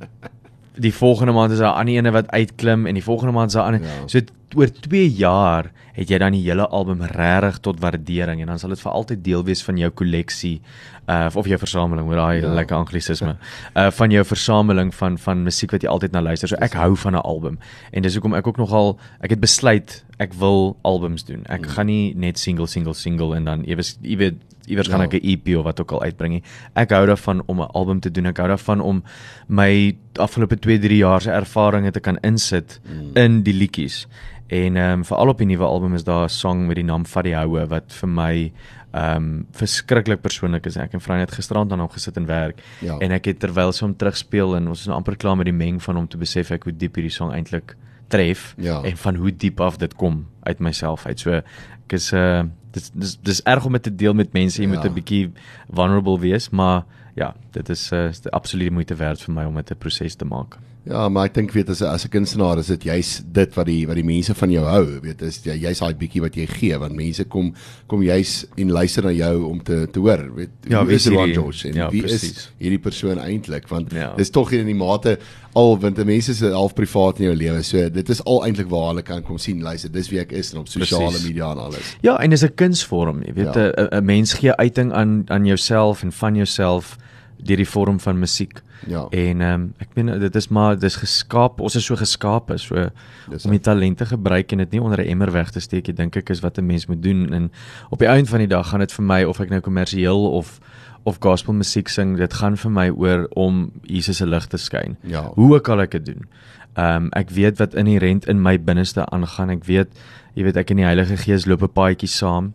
die 0.77 0.93
volgende 0.95 1.33
maand 1.33 1.53
is 1.53 1.59
daar 1.59 1.75
'n 1.75 1.79
ander 1.79 1.95
ene 1.95 2.11
wat 2.11 2.29
uitklim 2.31 2.87
en 2.87 2.95
die 2.95 3.03
volgende 3.05 3.33
maand 3.33 3.49
is 3.49 3.55
daar 3.55 3.71
'n 3.71 3.75
ander. 3.75 3.89
Ja. 3.89 4.07
So 4.09 4.21
t- 4.21 4.33
oor 4.57 4.69
2 4.71 5.09
jaar 5.11 5.71
het 5.95 6.11
jy 6.11 6.19
dan 6.19 6.33
die 6.35 6.43
hele 6.43 6.67
album 6.75 7.03
regtig 7.07 7.59
tot 7.63 7.81
waardering 7.81 8.41
en 8.43 8.47
dan 8.51 8.59
sal 8.59 8.71
dit 8.75 8.81
vir 8.83 8.93
altyd 8.93 9.21
deel 9.25 9.45
wees 9.47 9.63
van 9.63 9.77
jou 9.79 9.91
kolleksie 9.95 10.61
uh 11.09 11.29
of 11.37 11.47
jou 11.47 11.59
versameling, 11.61 12.07
hoor 12.09 12.17
daai 12.17 12.41
Ja. 12.41 12.53
lekker 12.55 12.77
anglisisme. 12.77 13.37
Uh 13.77 13.91
van 14.01 14.11
jou 14.11 14.25
versameling 14.25 14.95
van 14.95 15.19
van 15.19 15.43
musiek 15.45 15.71
wat 15.71 15.83
jy 15.83 15.89
altyd 15.89 16.13
na 16.13 16.21
luister. 16.23 16.49
So 16.49 16.57
ek 16.57 16.73
hou 16.73 16.97
van 16.97 17.13
'n 17.15 17.21
album. 17.23 17.59
En 17.93 18.03
dis 18.03 18.15
hoekom 18.15 18.35
ek 18.35 18.47
ook 18.47 18.57
nogal 18.57 18.99
ek 19.21 19.31
het 19.31 19.41
besluit 19.41 20.05
ek 20.19 20.33
wil 20.35 20.77
albums 20.83 21.25
doen. 21.25 21.43
Ek 21.47 21.61
Mm. 21.61 21.69
gaan 21.69 21.87
nie 21.87 22.15
net 22.17 22.39
single 22.39 22.67
single 22.67 22.95
single 22.95 23.37
en 23.37 23.45
dan 23.45 23.65
iewers 23.65 23.99
jy 24.03 24.17
weet 24.17 24.35
iewers 24.67 24.89
gaan 24.89 25.01
Ja. 25.01 25.05
ek 25.07 25.13
'n 25.23 25.27
EP 25.29 25.57
of 25.59 25.65
wat 25.65 25.81
ook 25.81 25.93
al 25.93 26.03
uitbring 26.03 26.33
nie. 26.33 26.43
Ek 26.75 26.91
hou 26.91 27.07
daarvan 27.07 27.43
om 27.47 27.61
'n 27.61 27.69
album 27.75 28.01
te 28.01 28.11
doen. 28.11 28.27
Ek 28.27 28.37
hou 28.39 28.49
daarvan 28.49 28.81
om 28.81 29.03
my 29.49 29.95
afgelope 30.19 30.57
2, 30.59 30.79
3 30.79 30.97
jaar 30.99 31.21
se 31.21 31.31
ervarings 31.31 31.93
te 31.93 32.01
kan 32.01 32.17
insit 32.23 32.81
Mm. 32.85 33.17
in 33.17 33.43
die 33.43 33.53
liedjies. 33.55 34.07
En 34.55 34.77
ehm 34.77 34.99
um, 34.99 35.05
veral 35.09 35.29
op 35.33 35.39
die 35.43 35.47
nuwe 35.51 35.65
album 35.67 35.95
is 35.99 36.05
daar 36.07 36.25
'n 36.25 36.29
song 36.31 36.67
met 36.67 36.77
die 36.77 36.85
naam 36.85 37.07
Vat 37.07 37.25
die 37.25 37.35
Houe 37.35 37.67
wat 37.67 37.93
vir 37.93 38.09
my 38.09 38.53
ehm 38.93 39.17
um, 39.17 39.47
verskriklik 39.53 40.21
persoonlik 40.23 40.67
is. 40.67 40.77
Ek 40.77 40.93
en 40.95 41.01
Vrye 41.01 41.19
het 41.25 41.33
gisterand 41.35 41.73
aan 41.73 41.81
hom 41.81 41.89
gesit 41.91 42.17
en 42.17 42.27
werk 42.27 42.61
Ja. 42.81 42.99
en 42.99 43.11
ek 43.13 43.25
het 43.25 43.39
terwyl 43.41 43.73
sy 43.73 43.85
hom 43.85 43.97
terugspeel 43.97 44.57
en 44.57 44.69
ons 44.69 44.81
is 44.81 44.87
nou 44.87 44.97
amper 44.97 45.17
klaar 45.17 45.37
met 45.37 45.47
die 45.47 45.53
meng 45.55 45.81
van 45.83 45.97
hom 45.97 46.07
te 46.09 46.17
besef 46.17 46.51
ek 46.51 46.65
hoe 46.65 46.73
diep 46.77 46.95
hierdie 46.95 47.11
song 47.13 47.33
eintlik 47.33 47.75
tref 48.09 48.55
Ja. 48.59 48.83
en 48.83 48.97
van 48.97 49.15
hoe 49.17 49.31
diep 49.37 49.61
af 49.61 49.77
dit 49.79 49.95
kom 49.95 50.27
uit 50.43 50.61
myself 50.61 51.07
uit. 51.07 51.19
So 51.21 51.31
ek 51.33 51.93
is 51.93 52.13
uh 52.13 52.43
dis 52.73 52.91
dis 52.95 53.17
dis 53.23 53.43
erg 53.43 53.65
om 53.67 53.73
dit 53.73 53.83
te 53.83 53.95
deel 53.97 54.15
met 54.15 54.33
mense. 54.33 54.63
Jy 54.63 54.69
Ja. 54.69 54.75
moet 54.75 54.85
'n 54.85 54.95
bietjie 54.95 55.33
vulnerable 55.73 56.19
wees, 56.21 56.51
maar 56.51 56.85
ja, 57.17 57.35
dit 57.53 57.69
is 57.69 57.93
uh 57.93 58.09
is 58.09 58.23
absoluut 58.31 58.67
die 58.69 58.75
moeite 58.75 58.95
werd 58.95 59.21
vir 59.23 59.35
my 59.35 59.45
om 59.45 59.55
dit 59.55 59.71
'n 59.71 59.79
proses 59.79 60.15
te 60.15 60.25
maak. 60.25 60.59
Ja, 60.87 61.09
maar 61.09 61.25
ek 61.31 61.35
dink 61.35 61.53
weet 61.53 61.71
as 61.71 61.81
as 61.83 62.05
'n 62.05 62.09
kunstenaar 62.13 62.59
is 62.59 62.67
dit 62.67 62.83
juis 62.85 63.23
dit 63.33 63.55
wat 63.55 63.67
die 63.67 63.87
wat 63.87 63.95
die 63.97 64.05
mense 64.05 64.35
van 64.35 64.51
jou 64.51 64.65
hou, 64.67 65.01
weet 65.01 65.23
is 65.23 65.41
jy 65.45 65.57
jy's 65.57 65.79
daai 65.79 65.95
bietjie 65.95 66.21
wat 66.21 66.35
jy 66.37 66.47
gee 66.47 66.77
want 66.79 66.93
mense 66.95 67.25
kom 67.25 67.55
kom 67.87 68.03
juis 68.03 68.45
en 68.59 68.71
luister 68.71 69.03
na 69.05 69.11
jou 69.11 69.45
om 69.49 69.63
te 69.63 69.87
te 69.91 69.99
hoor, 70.01 70.29
weet 70.37 70.51
Ja, 70.69 70.85
wie 70.85 70.95
is 70.97 71.07
is 71.07 71.13
Ron 71.13 71.33
George 71.33 71.69
en 71.69 71.75
ja, 71.75 71.91
wie 71.91 72.05
is 72.05 72.11
presies. 72.21 72.51
hierdie 72.61 72.79
persoon 72.79 73.19
eintlik 73.19 73.69
want 73.69 73.93
Ja. 73.93 74.15
dis 74.17 74.31
tog 74.31 74.53
in 74.53 74.67
die 74.67 74.75
mate 74.75 75.19
al 75.55 75.79
want 75.79 75.97
die 75.97 76.05
mense 76.05 76.31
is 76.33 76.41
half 76.41 76.75
privaat 76.75 77.19
in 77.21 77.25
jou 77.27 77.35
lewe. 77.37 77.63
So 77.63 77.89
dit 77.89 78.09
is 78.11 78.21
al 78.25 78.45
eintlik 78.45 78.69
waar 78.69 78.89
hulle 78.89 79.03
kan 79.03 79.23
kom 79.23 79.39
sien, 79.39 79.63
luister, 79.63 79.89
dis 79.91 80.11
wie 80.11 80.21
ek 80.21 80.33
is 80.33 80.53
en 80.53 80.59
op 80.59 80.69
sosiale 80.69 81.19
media 81.25 81.51
en 81.53 81.59
alles. 81.59 81.97
Ja, 82.03 82.19
en 82.21 82.31
dis 82.31 82.43
'n 82.45 82.55
kunsvorm, 82.55 83.23
jy 83.25 83.33
weet, 83.33 83.57
'n 83.57 83.89
Ja. 83.93 84.01
mens 84.01 84.35
gee 84.35 84.53
uiting 84.53 84.93
aan 84.93 85.25
aan 85.31 85.47
jouself 85.47 86.03
en 86.03 86.13
van 86.13 86.35
jouself 86.35 86.99
deur 87.45 87.61
die 87.61 87.69
vorm 87.69 88.01
van 88.01 88.19
musiek. 88.19 88.63
Ja. 88.87 89.07
En 89.11 89.41
ehm 89.41 89.53
um, 89.53 89.73
ek 89.79 89.95
meen 89.95 90.13
dit 90.21 90.37
is 90.37 90.49
maar 90.49 90.79
dis 90.79 90.97
geskaap, 90.97 91.61
ons 91.61 91.77
is 91.77 91.85
so 91.85 91.97
geskape 91.97 92.59
so 92.59 92.89
Dis 93.31 93.45
om 93.45 93.55
die 93.55 93.61
talente 93.61 94.07
gebruik 94.07 94.53
en 94.53 94.65
dit 94.65 94.71
nie 94.71 94.83
onder 94.83 95.01
'n 95.01 95.09
emmer 95.09 95.33
weg 95.33 95.51
te 95.51 95.61
steek, 95.61 95.89
ek 95.89 95.97
dink 95.97 96.17
ek 96.17 96.31
is 96.31 96.41
wat 96.41 96.59
'n 96.59 96.67
mens 96.67 96.87
moet 96.87 97.03
doen 97.03 97.33
en 97.33 97.51
op 97.91 97.99
die 97.99 98.09
einde 98.09 98.31
van 98.31 98.39
die 98.39 98.49
dag 98.49 98.69
gaan 98.69 98.81
dit 98.81 98.93
vir 98.93 99.05
my 99.05 99.25
of 99.25 99.41
ek 99.41 99.51
nou 99.51 99.61
kommersieel 99.61 100.31
of 100.31 100.61
of 101.05 101.17
gospel 101.21 101.53
musiek 101.53 101.89
sing, 101.89 102.17
dit 102.17 102.35
gaan 102.35 102.57
vir 102.57 102.71
my 102.71 102.89
oor 102.89 103.27
om 103.37 103.71
Jesus 103.83 104.17
se 104.17 104.27
lig 104.27 104.47
te 104.47 104.57
skyn. 104.57 104.97
Ja. 105.03 105.31
Hoe 105.35 105.55
ook 105.55 105.69
al 105.69 105.85
ek 105.85 105.91
dit 105.91 106.07
doen. 106.07 106.29
Ehm 106.75 107.05
um, 107.05 107.09
ek 107.13 107.31
weet 107.31 107.59
wat 107.59 107.75
inherent 107.75 108.27
in 108.27 108.43
my 108.43 108.57
binneste 108.59 109.05
aangaan. 109.07 109.51
Ek 109.51 109.65
weet, 109.65 109.89
jy 110.35 110.45
weet 110.45 110.57
ek 110.57 110.71
en 110.71 110.77
die 110.77 110.85
Heilige 110.89 111.17
Gees 111.17 111.47
loop 111.47 111.63
'n 111.63 111.73
paadjie 111.73 112.09
saam. 112.09 112.53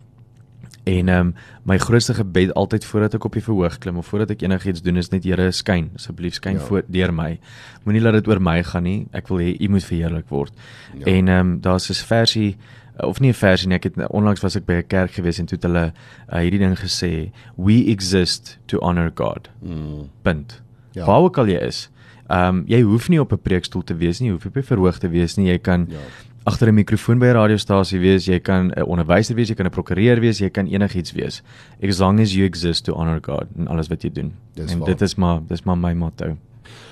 En 0.84 1.08
ehm 1.08 1.18
um, 1.26 1.34
my 1.64 1.78
grootste 1.78 2.14
gebed 2.14 2.54
altyd 2.54 2.84
voordat 2.84 3.14
ek 3.14 3.24
op 3.24 3.32
die 3.32 3.42
verhoog 3.42 3.78
klim 3.78 3.96
of 3.98 4.06
voordat 4.06 4.30
ek 4.30 4.42
enigiets 4.42 4.82
doen 4.82 4.96
is 4.96 5.08
net 5.10 5.24
Here 5.24 5.50
skyn, 5.52 5.90
asseblief 5.94 6.34
skyn 6.34 6.52
Ja. 6.52 6.58
voor 6.60 6.82
deur 6.86 7.12
my. 7.14 7.38
Moenie 7.84 8.02
laat 8.02 8.12
dit 8.12 8.28
oor 8.28 8.40
my 8.40 8.62
gaan 8.62 8.82
nie. 8.82 9.06
Ek 9.12 9.28
wil 9.28 9.38
hê 9.38 9.56
U 9.60 9.68
moet 9.68 9.84
verheerlik 9.84 10.28
word. 10.28 10.52
Ja. 10.98 11.04
En 11.06 11.28
ehm 11.28 11.38
um, 11.38 11.60
daar's 11.60 11.90
'n 11.90 11.94
versie 12.06 12.56
of 13.02 13.20
nie 13.20 13.30
'n 13.30 13.34
versie 13.34 13.68
nie. 13.68 13.76
Ek 13.76 13.84
het 13.84 14.08
onlangs 14.10 14.40
was 14.40 14.56
ek 14.56 14.64
by 14.66 14.72
'n 14.72 14.86
kerk 14.86 15.10
gewees 15.12 15.38
en 15.38 15.46
toe 15.46 15.56
het 15.60 15.64
hulle 15.64 15.92
uh, 16.32 16.38
hierdie 16.38 16.58
ding 16.58 16.78
gesê, 16.78 17.30
"We 17.56 17.84
exist 17.86 18.58
to 18.66 18.78
honor 18.78 19.10
God." 19.14 19.48
Mm. 19.62 20.08
Punt. 20.22 20.62
Ja. 20.92 21.00
Ja. 21.00 21.06
Waar 21.06 21.20
ook 21.20 21.38
al 21.38 21.46
jy 21.46 21.58
is. 21.58 21.90
Ehm 22.28 22.48
um, 22.56 22.64
jy 22.66 22.80
hoef 22.82 23.08
nie 23.08 23.20
op 23.20 23.32
'n 23.32 23.38
preekstoel 23.42 23.82
te 23.84 23.94
wees 23.96 24.20
nie, 24.20 24.28
jy 24.28 24.32
hoef 24.34 24.44
nie 24.44 24.50
op 24.50 24.56
'n 24.56 24.74
verhoog 24.74 24.98
te 24.98 25.08
wees 25.08 25.36
nie. 25.36 25.46
Jy 25.50 25.58
kan 25.58 25.86
Ja. 25.90 25.96
Agter 26.44 26.68
'n 26.68 26.74
mikrofoon 26.74 27.18
by 27.18 27.26
'n 27.26 27.34
radiostasie 27.36 27.98
wees, 28.00 28.24
jy 28.26 28.38
kan 28.40 28.70
'n 28.76 28.82
onderwyser 28.82 29.34
wees, 29.34 29.48
jy 29.48 29.54
kan 29.54 29.66
'n 29.66 29.70
prokureur 29.70 30.20
wees, 30.20 30.38
jy 30.38 30.50
kan 30.50 30.66
enigiets 30.66 31.12
wees. 31.12 31.42
As 31.82 31.98
long 32.00 32.20
as 32.20 32.32
you 32.34 32.44
exist 32.46 32.84
to 32.84 32.92
honor 32.94 33.20
God 33.22 33.46
in 33.58 33.68
alles 33.68 33.88
wat 33.88 34.02
jy 34.02 34.10
doen. 34.12 34.32
Dis 34.54 34.72
en 34.72 34.78
waar. 34.78 34.88
dit 34.88 35.00
is 35.02 35.14
maar 35.16 35.40
dis 35.48 35.62
maar 35.64 35.78
my 35.78 35.92
motto. 35.92 36.36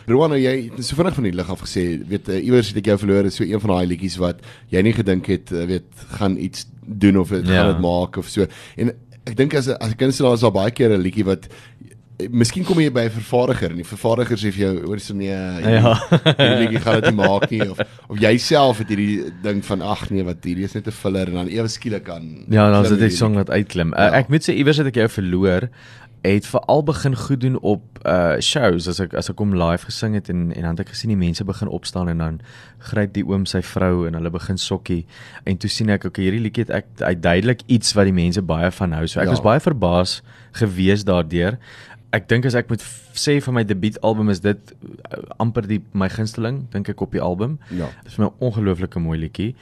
Rowan, 0.06 0.30
nou 0.30 0.40
jy 0.40 0.70
het 0.74 0.84
so 0.84 0.96
vinnig 0.96 1.14
van 1.14 1.24
die 1.24 1.32
lig 1.32 1.50
af 1.50 1.60
gesê, 1.60 1.98
weet 2.08 2.28
uh, 2.28 2.44
iewers 2.44 2.68
het 2.68 2.76
ek 2.78 2.84
jou 2.86 2.98
verloor, 2.98 3.24
is 3.24 3.34
so 3.36 3.44
een 3.44 3.60
van 3.60 3.70
daai 3.70 3.86
liedjies 3.86 4.16
wat 4.16 4.40
jy 4.68 4.80
nie 4.82 4.92
gedink 4.92 5.26
het, 5.26 5.52
uh, 5.52 5.64
weet, 5.66 5.84
gaan 6.18 6.36
iets 6.36 6.66
doen 6.86 7.18
of 7.18 7.28
dit 7.28 7.46
Ja. 7.46 7.52
gaan 7.62 7.72
dit 7.72 7.80
maak 7.82 8.16
of 8.16 8.26
so. 8.28 8.46
En 8.76 8.92
ek 9.26 9.36
dink 9.36 9.54
as 9.54 9.68
'n 9.68 9.76
as 9.80 9.90
'n 9.90 9.96
kunstenaar 9.96 10.32
is 10.34 10.40
daar 10.40 10.52
baie 10.52 10.70
keer 10.70 10.90
'n 10.96 11.00
liedjie 11.02 11.24
wat 11.24 11.46
eh, 11.46 11.94
Miskien 12.34 12.64
kom 12.66 12.80
jy 12.82 12.90
by 12.90 13.04
'n 13.06 13.10
vervaardiger 13.14 13.70
en 13.70 13.76
die 13.76 13.86
vervaardiger 13.86 14.36
sê 14.36 14.50
vir 14.50 14.64
jou 14.64 14.88
oor 14.90 14.98
so 14.98 15.14
nee, 15.14 15.28
Ja. 15.30 15.94
hierdie 16.10 16.58
liedjie 16.66 16.80
gaan 16.82 17.00
dit 17.00 17.14
nie 17.14 17.20
maak 17.26 17.50
nie 17.50 17.70
of 17.70 17.78
of 18.08 18.18
jy 18.18 18.36
self 18.38 18.78
het 18.82 18.88
hierdie 18.88 19.30
ding 19.42 19.62
van 19.64 19.82
ag 19.82 20.10
nee, 20.10 20.24
wat 20.24 20.42
hierdie 20.42 20.64
is 20.64 20.74
net 20.74 20.88
'n 20.88 20.90
filler 20.90 21.28
en 21.28 21.34
dan 21.34 21.48
ewe 21.48 21.68
skielik 21.68 22.08
aan 22.10 22.44
Ja, 22.50 22.70
dan 22.70 22.82
is 22.82 22.90
dit 22.90 22.98
'n 22.98 23.02
hierdie 23.02 23.16
song 23.16 23.34
wat 23.34 23.50
uitklim. 23.50 23.92
Uh, 23.94 23.98
Ja. 24.10 24.12
ek 24.18 24.28
moet 24.28 24.42
sê 24.42 24.52
iewers 24.56 24.78
het 24.78 24.86
ek 24.86 24.94
jou 24.96 25.08
verloor 25.08 25.68
het 26.24 26.46
veral 26.46 26.82
begin 26.82 27.14
goed 27.16 27.40
doen 27.40 27.58
op 27.62 27.82
uh 28.04 28.40
shows 28.40 28.88
as 28.88 28.98
ek 29.00 29.14
as 29.14 29.28
ek 29.30 29.36
kom 29.36 29.54
live 29.54 29.84
gesing 29.86 30.14
het 30.14 30.28
en 30.28 30.50
en 30.52 30.62
dan 30.62 30.70
het 30.74 30.80
ek 30.80 30.88
gesien 30.88 31.10
die 31.10 31.16
mense 31.16 31.44
begin 31.44 31.68
opstaan 31.68 32.08
en 32.08 32.18
dan 32.18 32.40
gryp 32.90 33.12
die 33.14 33.24
oom 33.24 33.46
sy 33.46 33.62
vrou 33.62 34.06
en 34.06 34.14
hulle 34.14 34.30
begin 34.30 34.56
sokkie 34.58 35.06
en 35.46 35.56
toe 35.56 35.70
sien 35.70 35.90
ek 35.90 36.04
okay 36.04 36.24
hierdie 36.24 36.40
liedjie 36.42 36.64
het 36.66 36.70
ek 36.70 36.86
uit 37.00 37.22
duidelik 37.22 37.60
iets 37.68 37.94
wat 37.94 38.04
die 38.04 38.12
mense 38.12 38.42
baie 38.42 38.70
van 38.70 38.92
hou. 38.92 39.06
So 39.06 39.20
ek 39.20 39.26
ja. 39.26 39.30
was 39.30 39.40
baie 39.42 39.60
verbaas 39.60 40.22
gewees 40.52 41.04
daardeur. 41.04 41.58
Ek 42.16 42.28
dink 42.28 42.46
as 42.48 42.54
ek 42.54 42.70
moet 42.72 42.82
sê 43.18 43.36
van 43.44 43.54
my 43.54 43.64
debuutalbum 43.68 44.30
is 44.32 44.40
dit 44.40 44.74
uh, 44.80 45.22
amper 45.38 45.66
die 45.68 45.82
my 45.92 46.08
gunsteling 46.08 46.62
dink 46.72 46.88
ek 46.88 47.02
op 47.04 47.12
die 47.12 47.22
album. 47.22 47.58
Ja. 47.70 47.90
Dit 48.02 48.12
is 48.12 48.16
vir 48.16 48.24
my 48.24 48.30
'n 48.30 48.44
ongelooflike 48.48 49.00
mooi 49.00 49.18
liedjie 49.18 49.54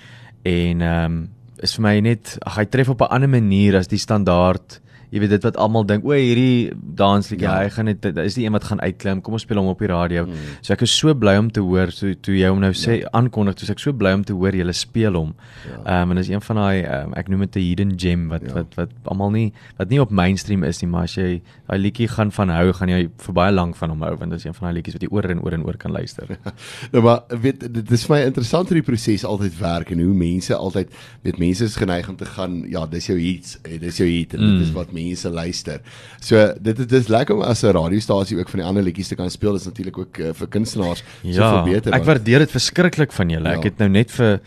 en 0.45 0.81
ehm 0.81 1.05
um, 1.05 1.29
is 1.65 1.75
vir 1.75 1.83
my 1.83 2.01
net 2.01 2.37
ag 2.45 2.59
hy 2.61 2.67
tref 2.69 2.89
op 2.93 3.01
'n 3.03 3.13
ander 3.17 3.29
manier 3.29 3.77
as 3.77 3.89
die 3.89 3.99
standaard 3.99 4.81
jy 5.17 5.23
weet 5.25 5.33
dit 5.37 5.47
wat 5.49 5.57
almal 5.63 5.87
dink 5.89 6.05
o 6.07 6.13
hierdie 6.13 6.73
dansliedjie 6.77 7.47
Ja. 7.47 7.57
ja. 7.61 7.67
hy 7.67 7.71
gaan 7.75 7.91
dit 7.93 8.19
is 8.23 8.37
die 8.39 8.45
een 8.47 8.55
wat 8.57 8.65
gaan 8.69 8.81
uitklim 8.85 9.21
kom 9.25 9.37
ons 9.37 9.45
speel 9.47 9.61
hom 9.61 9.71
op 9.73 9.81
die 9.83 9.89
radio 9.91 10.25
mm. 10.27 10.55
so 10.61 10.75
ek 10.77 10.85
is 10.87 10.93
so 10.93 11.15
bly 11.17 11.37
om 11.41 11.49
te 11.53 11.63
hoor 11.65 11.93
toe 11.95 12.15
toe 12.21 12.37
jy 12.37 12.51
hom 12.53 12.61
nou 12.65 12.73
sê 12.77 13.01
ja. 13.01 13.11
aankondig 13.17 13.57
toe 13.59 13.67
is 13.69 13.73
ek 13.75 13.83
so 13.83 13.93
bly 13.97 14.13
om 14.17 14.25
te 14.27 14.37
hoor 14.37 14.57
jy 14.57 14.67
speel 14.77 15.17
hom 15.19 15.35
Ja. 15.67 15.79
ehm 15.85 16.03
um, 16.11 16.11
en 16.15 16.21
dis 16.21 16.29
een 16.31 16.43
van 16.45 16.57
daai 16.61 16.85
um, 16.85 17.15
ek 17.17 17.29
noem 17.33 17.41
dit 17.47 17.57
'n 17.57 17.61
hidden 17.69 17.93
gem 17.99 18.29
wat 18.29 18.43
Ja. 18.43 18.49
ja. 18.49 18.55
wat 18.55 18.75
wat 18.77 18.91
almal 19.05 19.31
nie 19.31 19.53
wat 19.79 19.89
nie 19.89 20.01
op 20.01 20.11
mainstream 20.11 20.63
is 20.65 20.83
nie 20.83 20.91
maar 20.91 21.03
as 21.09 21.15
jy 21.17 21.41
daai 21.69 21.79
liedjie 21.79 22.09
gaan 22.09 22.31
van 22.33 22.49
hou 22.51 22.73
gaan 22.73 22.89
jy 22.89 23.09
vir 23.27 23.35
baie 23.35 23.53
lank 23.53 23.77
van 23.77 23.91
hom 23.91 24.03
hou 24.03 24.17
want 24.17 24.31
dit 24.31 24.39
is 24.39 24.45
een 24.45 24.55
van 24.55 24.69
daai 24.69 24.75
liedjies 24.79 24.95
wat 24.99 25.03
jy 25.03 25.09
oor 25.11 25.31
en 25.31 25.41
oor 25.43 25.53
en 25.53 25.65
oor 25.65 25.77
kan 25.77 25.93
luister 25.93 26.27
Nou 26.93 27.03
maar 27.03 27.23
weet 27.41 27.67
dit 27.73 27.91
is 27.91 28.05
vir 28.07 28.17
my 28.17 28.23
interessant 28.27 28.69
hoe 28.69 28.75
die 28.81 28.87
proses 28.87 29.25
altyd 29.25 29.59
werk 29.61 29.91
en 29.91 30.01
hoe 30.01 30.15
mense 30.15 30.55
altyd 30.55 30.89
weet 31.23 31.39
mense 31.39 31.65
is 31.65 31.77
geneig 31.77 32.09
om 32.09 32.17
te 32.17 32.25
gaan 32.27 32.65
ja 32.71 32.87
dis 32.87 33.07
jou 33.07 33.19
hits 33.19 33.59
eh, 33.63 33.81
dis 33.81 33.97
jou 33.97 34.09
hit 34.09 34.35
en 34.35 34.41
mm. 34.41 34.59
dit 34.59 34.67
is 34.67 34.73
wat 34.73 34.93
mense 34.93 35.06
luister. 35.31 35.81
So 36.21 36.55
dit 36.61 36.79
is 36.79 36.87
dis 36.87 37.09
lekker 37.09 37.35
om 37.35 37.43
as 37.43 37.63
'n 37.63 37.73
radiostasie 37.73 38.39
ook 38.39 38.49
van 38.49 38.61
die 38.61 38.67
ander 38.69 38.83
liedjies 38.83 39.09
te 39.09 39.15
kan 39.15 39.31
speel 39.31 39.53
dis 39.53 39.65
natuurlik 39.65 39.99
ook 39.99 40.19
uh, 40.19 40.33
vir 40.33 40.49
kunstenaars 40.49 41.03
Ja, 41.23 41.63
beter. 41.65 41.93
ek 41.93 42.05
want- 42.05 42.07
waardeer 42.07 42.39
dit 42.39 42.51
verskriklik 42.51 43.13
van 43.13 43.29
julle. 43.31 43.49
Ja. 43.49 43.57
Ek 43.57 43.63
het 43.65 43.79
nou 43.79 43.89
net 43.91 44.11
vir 44.11 44.41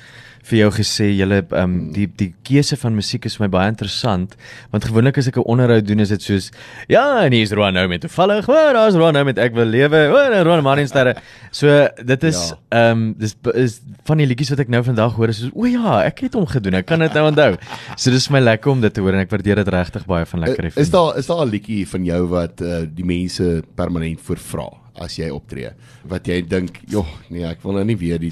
vir 0.50 0.58
jou 0.64 0.70
gesê 0.80 1.08
julle 1.18 1.40
ehm 1.46 1.64
um, 1.64 1.76
die 1.94 2.08
die 2.18 2.34
keuse 2.44 2.76
van 2.82 2.96
musiek 2.98 3.26
is 3.30 3.38
vir 3.38 3.46
my 3.48 3.52
baie 3.58 3.70
interessant 3.72 4.36
want 4.72 4.86
gewoonlik 4.90 5.18
as 5.22 5.28
ek 5.30 5.38
'n 5.38 5.46
onderhoud 5.46 5.86
doen 5.88 6.00
is 6.06 6.10
dit 6.10 6.22
soos 6.22 6.52
ja 6.90 7.24
en 7.26 7.32
hier's 7.32 7.52
Roan 7.52 7.74
nou 7.74 7.88
met 7.88 8.02
toevallig 8.02 8.50
o 8.50 8.54
daar's 8.74 8.96
Roan 8.96 9.14
nou 9.14 9.24
met 9.26 9.38
ek 9.38 9.54
wil 9.54 9.66
lewe 9.66 10.02
o 10.14 10.18
en 10.18 10.44
Roan 10.44 10.64
Mariensterre 10.64 11.16
so 11.52 11.68
dit 12.04 12.24
is 12.24 12.54
ehm 12.72 12.92
um, 12.92 13.14
dis 13.18 13.36
is 13.54 13.82
van 14.06 14.18
die 14.18 14.26
liedjies 14.28 14.50
wat 14.50 14.60
ek 14.60 14.70
nou 14.70 14.84
vandag 14.84 15.14
hoor 15.16 15.30
is 15.30 15.38
soos 15.44 15.52
o 15.56 15.66
ja 15.66 16.02
ek 16.06 16.20
het 16.26 16.34
hom 16.34 16.46
gedoen 16.46 16.74
ek 16.82 16.86
kan 16.86 17.00
dit 17.00 17.14
nou 17.14 17.28
onthou. 17.30 17.56
So 17.98 18.12
dis 18.12 18.30
my 18.30 18.40
lekker 18.40 18.72
om 18.72 18.82
dit 18.82 18.94
te 18.94 19.02
hoor 19.02 19.14
en 19.14 19.20
ek 19.20 19.30
waardeer 19.32 19.56
dit 19.62 19.68
regtig 19.68 20.06
baie 20.06 20.26
van 20.26 20.40
lekker 20.40 20.66
Eh, 20.66 20.82
Is 20.82 20.90
daar 20.90 21.18
is 21.18 21.28
daar 21.28 21.46
'n 21.46 21.50
liedjie 21.50 21.88
van 21.88 22.04
jou 22.06 22.28
wat 22.28 22.62
uh, 22.62 22.82
die 22.94 23.06
mense 23.06 23.64
permanent 23.76 24.20
voor 24.22 24.38
vra 24.38 24.68
as 25.00 25.16
jy 25.18 25.30
optree? 25.30 25.70
Wat 26.08 26.28
jy 26.28 26.42
dink, 26.48 26.80
"Joh, 26.88 27.08
nee, 27.30 27.44
ek 27.46 27.62
wil 27.64 27.74
nou 27.74 27.84
nie 27.86 27.96
weer 27.98 28.20
die 28.20 28.32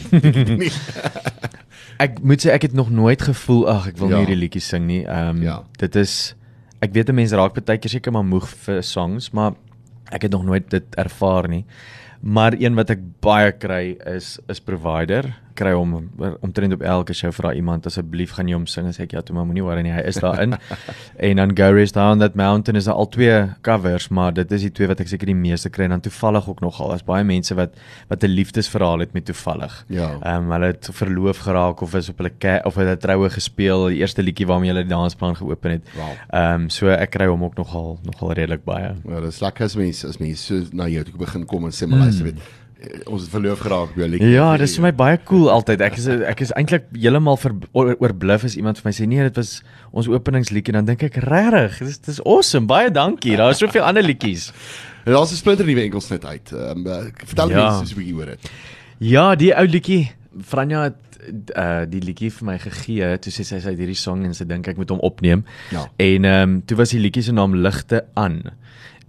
nie." 0.57 0.71
Ek 1.99 2.19
moet 2.21 2.43
sê 2.45 2.51
ek 2.53 2.61
het 2.61 2.73
nog 2.77 2.89
nooit 2.93 3.21
gevoel 3.21 3.63
ag 3.69 3.87
ek 3.87 3.97
wil 3.97 4.09
Ja. 4.09 4.17
nie 4.17 4.25
hierdie 4.25 4.41
liedjie 4.41 4.61
sing 4.61 4.85
nie. 4.85 5.03
Ehm 5.05 5.37
um, 5.37 5.41
Ja. 5.43 5.63
dit 5.77 5.95
is 5.95 6.35
ek 6.81 6.93
weet 6.93 7.09
'n 7.09 7.15
mens 7.15 7.31
raak 7.31 7.53
baie 7.65 7.77
keer 7.79 7.89
seker 7.89 8.11
maar 8.11 8.23
moeg 8.25 8.47
vir 8.47 8.83
songs, 8.83 9.31
maar 9.33 9.53
ek 10.11 10.21
het 10.21 10.31
nog 10.31 10.43
nooit 10.45 10.69
dit 10.69 10.83
ervaar 10.95 11.47
nie. 11.49 11.65
Maar 12.21 12.53
een 12.53 12.75
wat 12.75 12.89
ek 12.89 12.99
baie 13.21 13.51
kry 13.51 13.97
is 14.05 14.39
is 14.47 14.59
provider. 14.59 15.35
Kry 15.57 15.73
hom 15.73 15.95
omtrent 16.45 16.75
op 16.75 16.83
elke 16.85 17.15
show 17.17 17.31
vra 17.33 17.53
iemand 17.57 17.87
asseblief 17.89 18.35
gaan 18.37 18.49
jy 18.51 18.57
hom 18.57 18.67
sing 18.69 18.87
as 18.89 18.99
ek 19.03 19.15
ja 19.15 19.23
toe 19.25 19.35
maar 19.35 19.47
moenie 19.49 19.65
worry 19.65 19.83
nie 19.85 19.93
hy 19.95 20.03
is 20.09 20.19
daarin. 20.21 20.55
en 21.29 21.41
dan 21.41 21.55
Go 21.57 21.71
Rest 21.73 21.97
Down 21.97 22.21
That 22.21 22.37
Mountain 22.39 22.79
is 22.79 22.89
al 22.91 23.09
twee 23.13 23.39
covers, 23.65 24.09
maar 24.13 24.35
dit 24.37 24.51
is 24.51 24.67
die 24.67 24.71
twee 24.71 24.89
wat 24.91 25.01
ek 25.03 25.11
seker 25.11 25.31
die 25.31 25.37
meeste 25.37 25.71
kry 25.73 25.87
en 25.87 25.95
dan 25.97 26.05
toevallig 26.05 26.49
ook 26.49 26.61
nogal. 26.65 26.93
Daar's 26.93 27.05
baie 27.07 27.25
mense 27.27 27.57
wat 27.57 27.77
wat 28.11 28.23
'n 28.23 28.33
liefdesverhaal 28.33 29.05
het 29.05 29.13
met 29.13 29.25
toevallig. 29.25 29.83
Ja. 29.89 30.09
Ehm 30.21 30.45
um, 30.45 30.51
hulle 30.51 30.71
het 30.73 30.89
verloof 30.91 31.43
geraak 31.47 31.81
of 31.81 31.95
is 31.95 32.09
op 32.09 32.17
hulle 32.17 32.61
of 32.63 32.75
hulle 32.75 32.89
het 32.95 33.01
troue 33.01 33.29
gespeel, 33.29 33.87
die 33.87 34.01
eerste 34.03 34.23
liedjie 34.23 34.47
waarmee 34.47 34.69
hulle 34.69 34.85
die 34.85 34.93
dansplan 34.93 35.35
geopen 35.35 35.71
het. 35.71 35.83
Wow. 35.95 36.13
Ehm 36.29 36.61
um, 36.61 36.69
so 36.69 36.87
ek 36.89 37.11
kry 37.17 37.27
hom 37.27 37.43
ook 37.43 37.57
nogal 37.57 37.99
nogal 38.03 38.33
redelik 38.33 38.63
baie. 38.63 38.93
Ja, 39.07 39.19
dis 39.21 39.41
lekker 39.41 39.65
as 39.65 39.75
mense 39.75 40.07
as 40.07 40.17
mense 40.17 40.43
so 40.43 40.75
na 40.75 40.87
jou 40.87 41.03
toe 41.03 41.17
begin 41.17 41.45
kom 41.45 41.65
en 41.65 41.75
sê 41.75 41.87
maar 41.87 42.05
luister 42.05 42.29
weet 42.29 42.41
ons 43.09 43.21
het 43.23 43.31
verloof 43.31 43.59
geraak 43.65 43.95
by 43.95 44.05
liedjie. 44.07 44.29
Ja, 44.35 44.51
dis 44.57 44.75
vir 44.77 44.83
my 44.83 44.91
baie 44.93 45.17
cool 45.25 45.49
altyd. 45.49 45.81
Ek 45.81 45.97
is 45.97 46.07
ek 46.07 46.41
is 46.45 46.51
eintlik 46.53 46.85
heeltemal 46.93 47.39
oor- 47.73 47.95
oorbluf 47.99 48.43
as 48.43 48.55
iemand 48.55 48.77
vir 48.77 48.89
my 48.89 48.93
sê 48.93 49.07
nee, 49.07 49.23
dit 49.23 49.35
was 49.35 49.63
ons 49.91 50.07
openingsliedjie 50.07 50.73
dan 50.73 50.85
dink 50.85 51.03
ek 51.03 51.15
regtig, 51.25 51.79
dis 51.87 51.97
dis 51.99 52.21
awesome. 52.25 52.67
Baie 52.69 52.91
dankie. 52.91 53.35
Daar 53.37 53.49
is 53.55 53.57
soveel 53.57 53.83
ander 53.83 54.03
liedjies. 54.03 54.51
En 55.07 55.13
daar's 55.13 55.31
'n 55.31 55.35
splinter 55.39 55.65
nuwe 55.65 55.81
enkelsnit 55.81 56.25
uit. 56.25 56.51
Ehm 56.51 56.85
um, 56.87 57.11
vertel 57.25 57.49
Ja. 57.49 57.55
mense 57.79 57.85
so 57.87 57.95
'n 57.95 57.99
bietjie 58.03 58.15
oor 58.15 58.25
dit. 58.25 58.51
Ja, 58.99 59.35
die 59.35 59.53
ou 59.55 59.65
liedjie. 59.65 60.11
Franja 60.43 60.83
het 60.83 60.95
uh 61.55 61.85
die 61.89 62.01
liedjie 62.01 62.29
vir 62.31 62.45
my 62.45 62.57
gegee. 62.59 63.17
Toe 63.17 63.31
sê 63.31 63.43
sy 63.43 63.59
sy 63.59 63.69
het 63.69 63.79
hierdie 63.79 63.95
song 63.95 64.25
en 64.25 64.33
sy 64.33 64.43
dink 64.45 64.67
ek 64.67 64.77
moet 64.77 64.89
hom 64.89 64.99
opneem. 64.99 65.45
Ja. 65.71 65.87
En 65.97 66.25
ehm 66.25 66.49
um, 66.49 66.61
toe 66.65 66.77
was 66.77 66.89
die 66.89 66.99
liedjie 66.99 67.23
se 67.23 67.31
naam 67.31 67.55
Ligte 67.55 68.03
aan. 68.15 68.41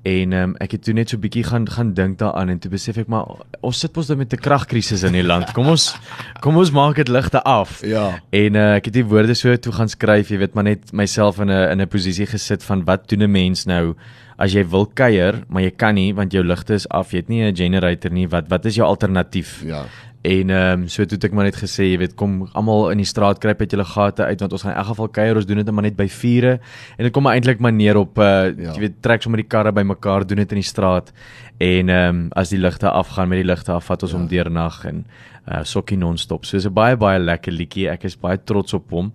En 0.09 0.33
um, 0.33 0.55
ek 0.63 0.77
het 0.77 0.85
toe 0.87 0.95
net 0.97 1.11
so 1.11 1.17
'n 1.17 1.21
bietjie 1.21 1.45
gaan 1.45 1.67
gaan 1.69 1.93
dink 1.95 2.19
daaraan 2.19 2.49
en 2.49 2.59
toe 2.59 2.71
besef 2.71 2.97
ek 2.97 3.09
maar 3.13 3.27
ons 3.61 3.79
sit 3.79 3.97
mos 3.97 4.09
nou 4.09 4.19
met 4.19 4.33
'n 4.33 4.41
kragkrisis 4.41 5.03
in 5.03 5.13
die 5.13 5.27
land. 5.27 5.53
Kom 5.53 5.67
ons 5.67 5.97
kom 6.41 6.57
ons 6.57 6.71
maak 6.71 6.97
dit 6.97 7.09
ligte 7.09 7.43
af. 7.43 7.83
Ja. 7.85 8.21
En 8.31 8.55
uh, 8.55 8.75
ek 8.77 8.85
het 8.85 8.95
die 8.95 9.05
woorde 9.05 9.35
so 9.35 9.57
toe 9.57 9.73
gaan 9.73 9.89
skryf, 9.89 10.31
jy 10.31 10.39
weet 10.39 10.55
maar 10.55 10.65
net 10.65 10.93
myself 10.93 11.39
in 11.39 11.51
'n 11.51 11.71
in 11.73 11.81
'n 11.81 11.89
posisie 11.89 12.27
gesit 12.27 12.65
van 12.65 12.85
wat 12.85 13.09
doen 13.09 13.23
'n 13.23 13.31
mens 13.31 13.67
nou 13.67 13.95
as 14.39 14.53
jy 14.53 14.63
wil 14.71 14.87
kuier, 14.87 15.43
maar 15.49 15.63
jy 15.63 15.71
kan 15.71 15.95
nie 15.95 16.15
want 16.15 16.33
jou 16.33 16.45
ligte 16.45 16.75
is 16.75 16.89
af, 16.89 17.11
jy 17.11 17.19
het 17.19 17.29
nie 17.29 17.43
'n 17.43 17.57
generator 17.57 18.11
nie. 18.11 18.29
Wat 18.29 18.49
wat 18.49 18.65
is 18.65 18.77
jou 18.77 18.87
alternatief? 18.87 19.63
Ja. 19.65 19.85
En 20.23 20.51
ehm 20.51 20.81
um, 20.83 20.89
so 20.89 21.05
toe 21.05 21.15
het 21.15 21.25
ek 21.29 21.33
maar 21.33 21.45
net 21.45 21.57
gesê, 21.57 21.85
jy 21.93 21.99
weet, 21.99 22.15
kom 22.19 22.49
almal 22.59 22.91
in 22.91 22.99
die 22.99 23.07
straat 23.07 23.39
kruip 23.39 23.61
uit 23.61 23.71
julle 23.71 23.85
gate 23.87 24.25
uit 24.25 24.41
want 24.41 24.53
ons 24.53 24.63
gaan 24.63 24.73
in 24.73 24.79
elk 24.79 24.87
geval 24.91 25.09
kuier, 25.09 25.37
ons 25.37 25.47
doen 25.47 25.57
dit 25.57 25.65
net 25.67 25.75
maar 25.75 25.85
net 25.87 25.97
by 25.97 26.09
vure. 26.09 26.59
En 26.99 27.05
dit 27.07 27.13
kom 27.13 27.23
maar 27.23 27.35
eintlik 27.39 27.61
maar 27.61 27.73
neer 27.73 27.97
op 27.97 28.19
uh 28.19 28.25
Ja. 28.25 28.73
jy 28.75 28.81
weet, 28.81 29.03
trek 29.03 29.23
sommer 29.23 29.39
die 29.41 29.49
karre 29.49 29.73
bymekaar, 29.73 30.27
doen 30.27 30.39
dit 30.43 30.51
in 30.53 30.59
die 30.59 30.67
straat. 30.67 31.13
En 31.59 31.89
ehm 31.89 32.09
um, 32.09 32.29
as 32.37 32.49
die 32.51 32.59
ligte 32.59 32.91
afgaan 32.91 33.29
met 33.29 33.39
die 33.39 33.47
ligte 33.47 33.73
af, 33.73 33.85
vat 33.85 34.03
ons 34.03 34.13
Ja. 34.13 34.19
hom 34.19 34.27
deurnag 34.29 34.85
en 34.87 35.07
uh 35.49 35.63
sokkie 35.65 35.97
non-stop. 35.97 36.45
So 36.45 36.57
dis 36.57 36.67
'n 36.67 36.75
baie 36.75 36.97
baie 36.97 37.19
lekker 37.19 37.53
liedjie. 37.53 37.89
Ek 37.89 38.05
is 38.05 38.17
baie 38.17 38.39
trots 38.45 38.75
op 38.75 38.91
hom. 38.91 39.13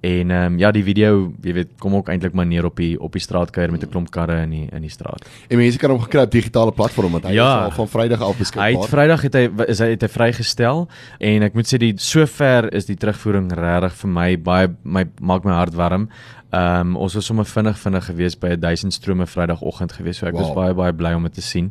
En 0.00 0.30
ehm 0.30 0.52
um, 0.52 0.58
ja, 0.58 0.70
die 0.72 0.82
video, 0.84 1.32
jy 1.42 1.52
weet, 1.52 1.68
kom 1.78 1.94
ook 1.94 2.08
eintlik 2.08 2.32
maar 2.32 2.46
neer 2.46 2.64
op 2.64 2.76
die 2.76 2.94
op 3.00 3.12
die 3.12 3.20
straatkuier 3.20 3.70
met 3.70 3.82
'n 3.84 3.88
klomp 3.88 4.10
karre 4.10 4.42
in 4.42 4.50
die 4.50 4.68
in 4.72 4.80
die 4.80 4.90
straat. 4.90 5.28
En 5.48 5.56
mense 5.58 5.78
kan 5.78 5.90
hom 5.90 6.00
gekry 6.00 6.22
op 6.22 6.30
digitale 6.30 6.72
platform 6.72 7.12
want 7.12 7.24
hy 7.24 7.32
Ja. 7.34 7.58
is 7.58 7.64
al 7.64 7.86
van 7.86 7.88
Vrydag 7.88 8.20
af 8.20 8.32
Hy 8.32 8.38
beskikbaar. 8.38 8.70
het 8.72 8.88
Vrydag 8.88 9.22
het 9.22 9.34
hy 9.34 9.50
is 9.68 9.78
hy 9.78 9.86
het 9.90 10.00
hy 10.02 10.08
vrygestel 10.08 10.88
en 11.18 11.42
ek 11.42 11.54
moet 11.54 11.66
sê 11.74 11.76
die 11.78 11.92
sover 11.96 12.72
is 12.74 12.86
die 12.86 12.96
terugvoering 12.96 13.52
regtig 13.52 13.92
vir 13.92 14.08
my 14.10 14.36
baie 14.38 14.68
my 14.84 15.04
maak 15.20 15.44
my 15.44 15.52
hart 15.52 15.74
warm. 15.74 16.08
Ehm 16.50 16.80
um, 16.80 16.96
ons 16.96 17.14
was 17.14 17.26
sommer 17.26 17.46
vinnig 17.46 17.78
vinnig 17.78 18.04
gewees 18.04 18.34
by 18.38 18.56
1000 18.58 18.92
strome 18.92 19.26
Vrydagoggend 19.26 19.92
gewees. 19.94 20.18
So 20.18 20.26
ek 20.26 20.34
wow. 20.34 20.42
was 20.42 20.56
baie 20.56 20.74
baie 20.74 20.92
bly 20.92 21.12
om 21.14 21.28
dit 21.28 21.36
te 21.38 21.44
sien. 21.46 21.68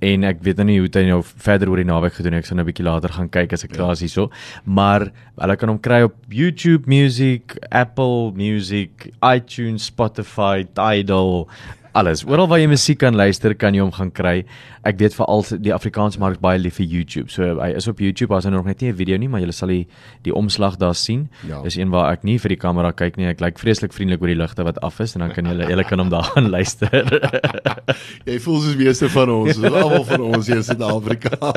En 0.00 0.24
ek 0.24 0.40
weet 0.40 0.62
nou 0.62 0.66
nie 0.70 0.78
hoe 0.80 0.88
dit 0.88 1.08
nou 1.10 1.20
verder 1.22 1.68
oor 1.68 1.82
die 1.82 1.88
naweek 1.88 2.16
gedoen 2.16 2.38
het. 2.38 2.46
Ek 2.46 2.48
sal 2.48 2.56
nou 2.56 2.64
'n 2.64 2.70
bietjie 2.70 2.88
later 2.88 3.12
gaan 3.12 3.28
kyk 3.28 3.52
as 3.52 3.64
ek 3.64 3.76
klaar 3.76 3.92
is 3.92 4.00
hierso. 4.00 4.30
Maar 4.64 5.12
hulle 5.36 5.56
kan 5.56 5.68
hom 5.68 5.80
kry 5.80 6.02
op 6.08 6.16
YouTube 6.28 6.88
Music, 6.88 7.58
Apple 7.70 8.32
Music, 8.32 9.12
iTunes, 9.20 9.84
Spotify, 9.84 10.64
Tidal 10.64 11.48
alles. 11.92 12.24
Oral 12.24 12.48
waar 12.48 12.60
jy 12.60 12.68
musiek 12.70 12.98
kan 13.02 13.16
luister, 13.16 13.54
kan 13.58 13.74
jy 13.76 13.82
hom 13.84 13.92
gaan 13.92 14.10
kry. 14.14 14.42
Ek 14.88 14.98
weet 14.98 15.14
veral 15.14 15.44
die 15.62 15.72
Afrikaanse 15.74 16.18
mark 16.18 16.40
baie 16.42 16.58
lief 16.58 16.78
vir 16.80 16.86
YouTube. 16.88 17.30
So 17.30 17.58
hy 17.60 17.70
is 17.78 17.86
op 17.90 18.00
YouTube, 18.02 18.32
daar's 18.32 18.48
nou 18.48 18.56
nog 18.56 18.66
net 18.66 18.80
nie 18.80 18.90
'n 18.90 18.96
video 18.96 19.16
nie, 19.18 19.28
maar 19.28 19.40
jy 19.40 19.50
sal 19.52 19.68
die 19.68 19.86
die 20.24 20.34
omslag 20.34 20.76
daar 20.78 20.94
sien. 20.94 21.28
Ja. 21.46 21.62
Dis 21.62 21.76
een 21.76 21.90
waar 21.90 22.12
ek 22.12 22.24
nie 22.24 22.38
vir 22.38 22.48
die 22.48 22.56
kamera 22.56 22.92
kyk 22.92 23.16
nie. 23.16 23.26
Ek 23.26 23.40
lyk 23.40 23.58
vreeslik 23.58 23.92
vriendelik 23.92 24.22
oor 24.22 24.28
die 24.28 24.40
ligte 24.40 24.64
wat 24.64 24.80
af 24.82 25.00
is 25.00 25.14
en 25.14 25.20
dan 25.20 25.32
kan 25.32 25.44
julle 25.44 25.68
julle 25.68 25.84
kan 25.84 25.98
hom 25.98 26.08
daar 26.08 26.24
gaan 26.24 26.50
luister. 26.50 26.90
Jy 28.26 28.38
voel 28.38 28.60
soos 28.60 28.76
meeste 28.76 29.08
van 29.08 29.30
ons, 29.30 29.54
soos 29.54 29.72
almal 29.72 30.04
van 30.04 30.20
ons 30.20 30.46
hier 30.46 30.56
in 30.56 30.64
Suid-Afrika. 30.64 31.52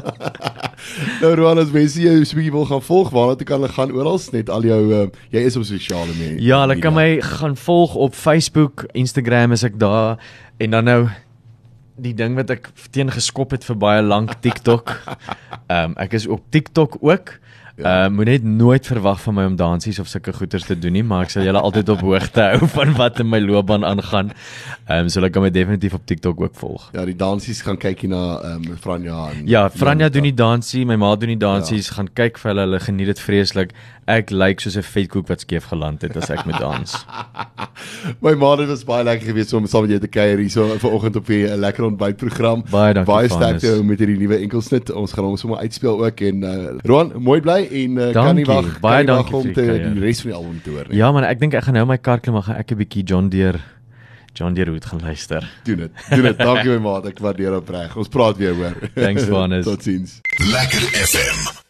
nou 1.22 1.36
Roan, 1.36 1.60
as 1.60 1.72
mense 1.72 2.02
jou 2.02 2.26
so 2.26 2.36
'n 2.36 2.40
bietjie 2.40 2.52
wil 2.52 2.66
gaan 2.66 2.82
volg, 2.82 3.10
waarna 3.10 3.36
toe 3.36 3.48
kan 3.48 3.62
hulle 3.62 3.74
gaan 3.74 3.92
oral? 3.92 4.20
Net 4.32 4.50
al 4.50 4.64
jou 4.64 4.82
uh, 4.94 5.08
jy 5.32 5.40
is 5.40 5.56
op 5.56 5.64
sosiale 5.64 6.14
media. 6.20 6.38
ja, 6.40 6.62
hulle 6.62 6.80
kan 6.80 6.94
my 6.94 7.22
gaan 7.22 7.56
volg 7.56 7.96
op 7.96 8.14
Facebook, 8.14 8.86
Instagram 8.94 9.52
is 9.52 9.64
ek 9.64 9.80
daar 9.80 10.18
en 10.58 10.72
dan 10.72 10.84
nou 10.84 11.00
die 11.96 12.14
ding 12.14 12.36
wat 12.36 12.52
ek 12.52 12.70
teen 12.92 13.12
geskop 13.12 13.54
het 13.56 13.64
vir 13.68 13.78
baie 13.80 14.04
lank 14.04 14.36
TikTok. 14.44 14.96
Ehm 15.72 15.92
um, 15.92 15.98
ek 16.02 16.14
is 16.20 16.28
op 16.28 16.44
TikTok 16.52 16.98
ook. 17.02 17.38
Ja. 17.76 18.06
Uh 18.06 18.12
moet 18.12 18.26
net 18.26 18.44
nooit 18.44 18.86
verwag 18.88 19.22
van 19.22 19.34
my 19.34 19.44
om 19.46 19.56
dansies 19.60 20.00
of 20.00 20.08
sulke 20.08 20.34
goeters 20.34 20.64
te 20.66 20.78
doen 20.80 20.94
nie, 20.96 21.04
maar 21.04 21.26
ek 21.26 21.34
sal 21.34 21.44
julle 21.44 21.60
altyd 21.60 21.90
op 21.92 22.04
hoogte 22.08 22.42
hou 22.42 22.68
van 22.78 22.94
wat 22.96 23.20
in 23.20 23.28
my 23.28 23.42
loopbaan 23.44 23.84
aangaan. 23.86 24.32
Ehm 24.86 25.06
um, 25.06 25.10
so 25.10 25.20
hulle 25.20 25.30
kan 25.30 25.44
my 25.44 25.52
definitief 25.52 25.94
op 25.94 26.06
TikTok 26.08 26.42
ook 26.42 26.56
volg. 26.56 26.88
Ja, 26.96 27.04
die 27.06 27.18
dansies 27.20 27.60
gaan 27.66 27.78
kyk 27.82 28.06
hier 28.06 28.14
na 28.14 28.24
ehm 28.38 28.70
um, 28.72 28.78
Franja 28.80 29.26
en 29.34 29.42
Ja, 29.52 29.70
Franja 29.70 30.10
doen 30.10 30.30
die 30.30 30.34
dansie, 30.34 30.86
my 30.86 30.96
ma 30.96 31.16
doen 31.16 31.34
die 31.34 31.42
dansies, 31.42 31.90
ja. 31.90 31.98
gaan 32.00 32.14
kyk 32.14 32.40
vir 32.40 32.54
hulle, 32.54 32.66
hulle 32.70 32.80
geniet 32.80 33.12
dit 33.12 33.20
vreeslik. 33.20 33.76
Ek 34.06 34.30
lyk 34.32 34.62
soos 34.62 34.78
'n 34.78 34.86
vetkoek 34.86 35.28
wat 35.28 35.42
skeef 35.42 35.68
geland 35.74 36.02
het 36.06 36.16
as 36.16 36.30
ek 36.30 36.46
met 36.46 36.60
dans. 36.62 36.96
My 38.24 38.36
ma 38.36 38.56
dit 38.56 38.68
was 38.70 38.86
baie 38.86 39.04
lekker 39.04 39.28
geweest 39.34 39.54
om 39.54 39.66
saam 39.68 39.82
met 39.82 39.98
jou 39.98 40.00
te 40.00 40.08
kuier 40.08 40.38
hier 40.38 40.50
so 40.50 40.78
vanoggend 40.80 41.16
op 41.16 41.28
'n 41.28 41.60
lekker 41.60 41.84
ontbytprogram. 41.84 42.64
Baie 42.72 43.04
Baie 43.04 43.28
sterkte 43.28 43.84
met 43.84 44.00
hierdie 44.00 44.18
nuwe 44.18 44.38
enkelsnit. 44.38 44.92
Ons 44.94 45.12
gaan 45.12 45.26
hom 45.26 45.38
sommer 45.38 45.60
uitspeel 45.60 46.06
ook 46.06 46.22
en 46.22 46.44
uh, 46.44 46.80
Roan, 46.86 47.12
mooi 47.18 47.42
bly 47.42 47.65
en 47.70 47.98
uh, 47.98 48.12
kan 48.14 48.36
nie 48.36 48.46
Dankie, 48.46 48.72
wag 48.72 48.80
baie 48.80 49.06
kan 49.06 49.06
nie 49.06 49.24
wag 49.24 49.32
dankie 49.32 49.36
om 49.36 49.44
vir 49.44 49.54
die 49.54 49.80
te 49.84 49.94
die 49.94 50.06
res 50.06 50.22
van 50.22 50.32
die 50.32 50.38
album 50.38 50.60
te 50.64 50.70
hoor 50.76 50.90
nie. 50.90 50.98
Ja 50.98 51.12
man, 51.12 51.24
ek 51.24 51.40
dink 51.40 51.54
ek 51.54 51.64
gaan 51.64 51.80
nou 51.80 51.86
my 51.90 51.98
kar 51.98 52.20
klim, 52.20 52.38
maar 52.38 52.48
gaan 52.50 52.62
ek 52.62 52.72
'n 52.72 52.78
bietjie 52.84 53.04
John 53.04 53.30
Deere 53.30 53.62
John 54.36 54.54
Deere 54.54 54.72
hoed 54.72 54.86
gaan 54.86 55.00
luister. 55.02 55.52
Doen 55.64 55.78
dit. 55.78 55.92
Doen 56.10 56.22
dit. 56.22 56.38
Dankie 56.38 56.72
my 56.76 56.80
maat, 56.90 57.06
ek 57.08 57.20
waardeer 57.24 57.56
opreg. 57.56 57.96
Ons 57.96 58.12
praat 58.12 58.38
weer 58.38 58.56
hoor. 58.56 58.76
Thanks, 58.94 59.24
Vanus. 59.32 59.66
Totsiens. 59.70 60.20
Lekker 60.52 60.90
FM. 61.08 61.65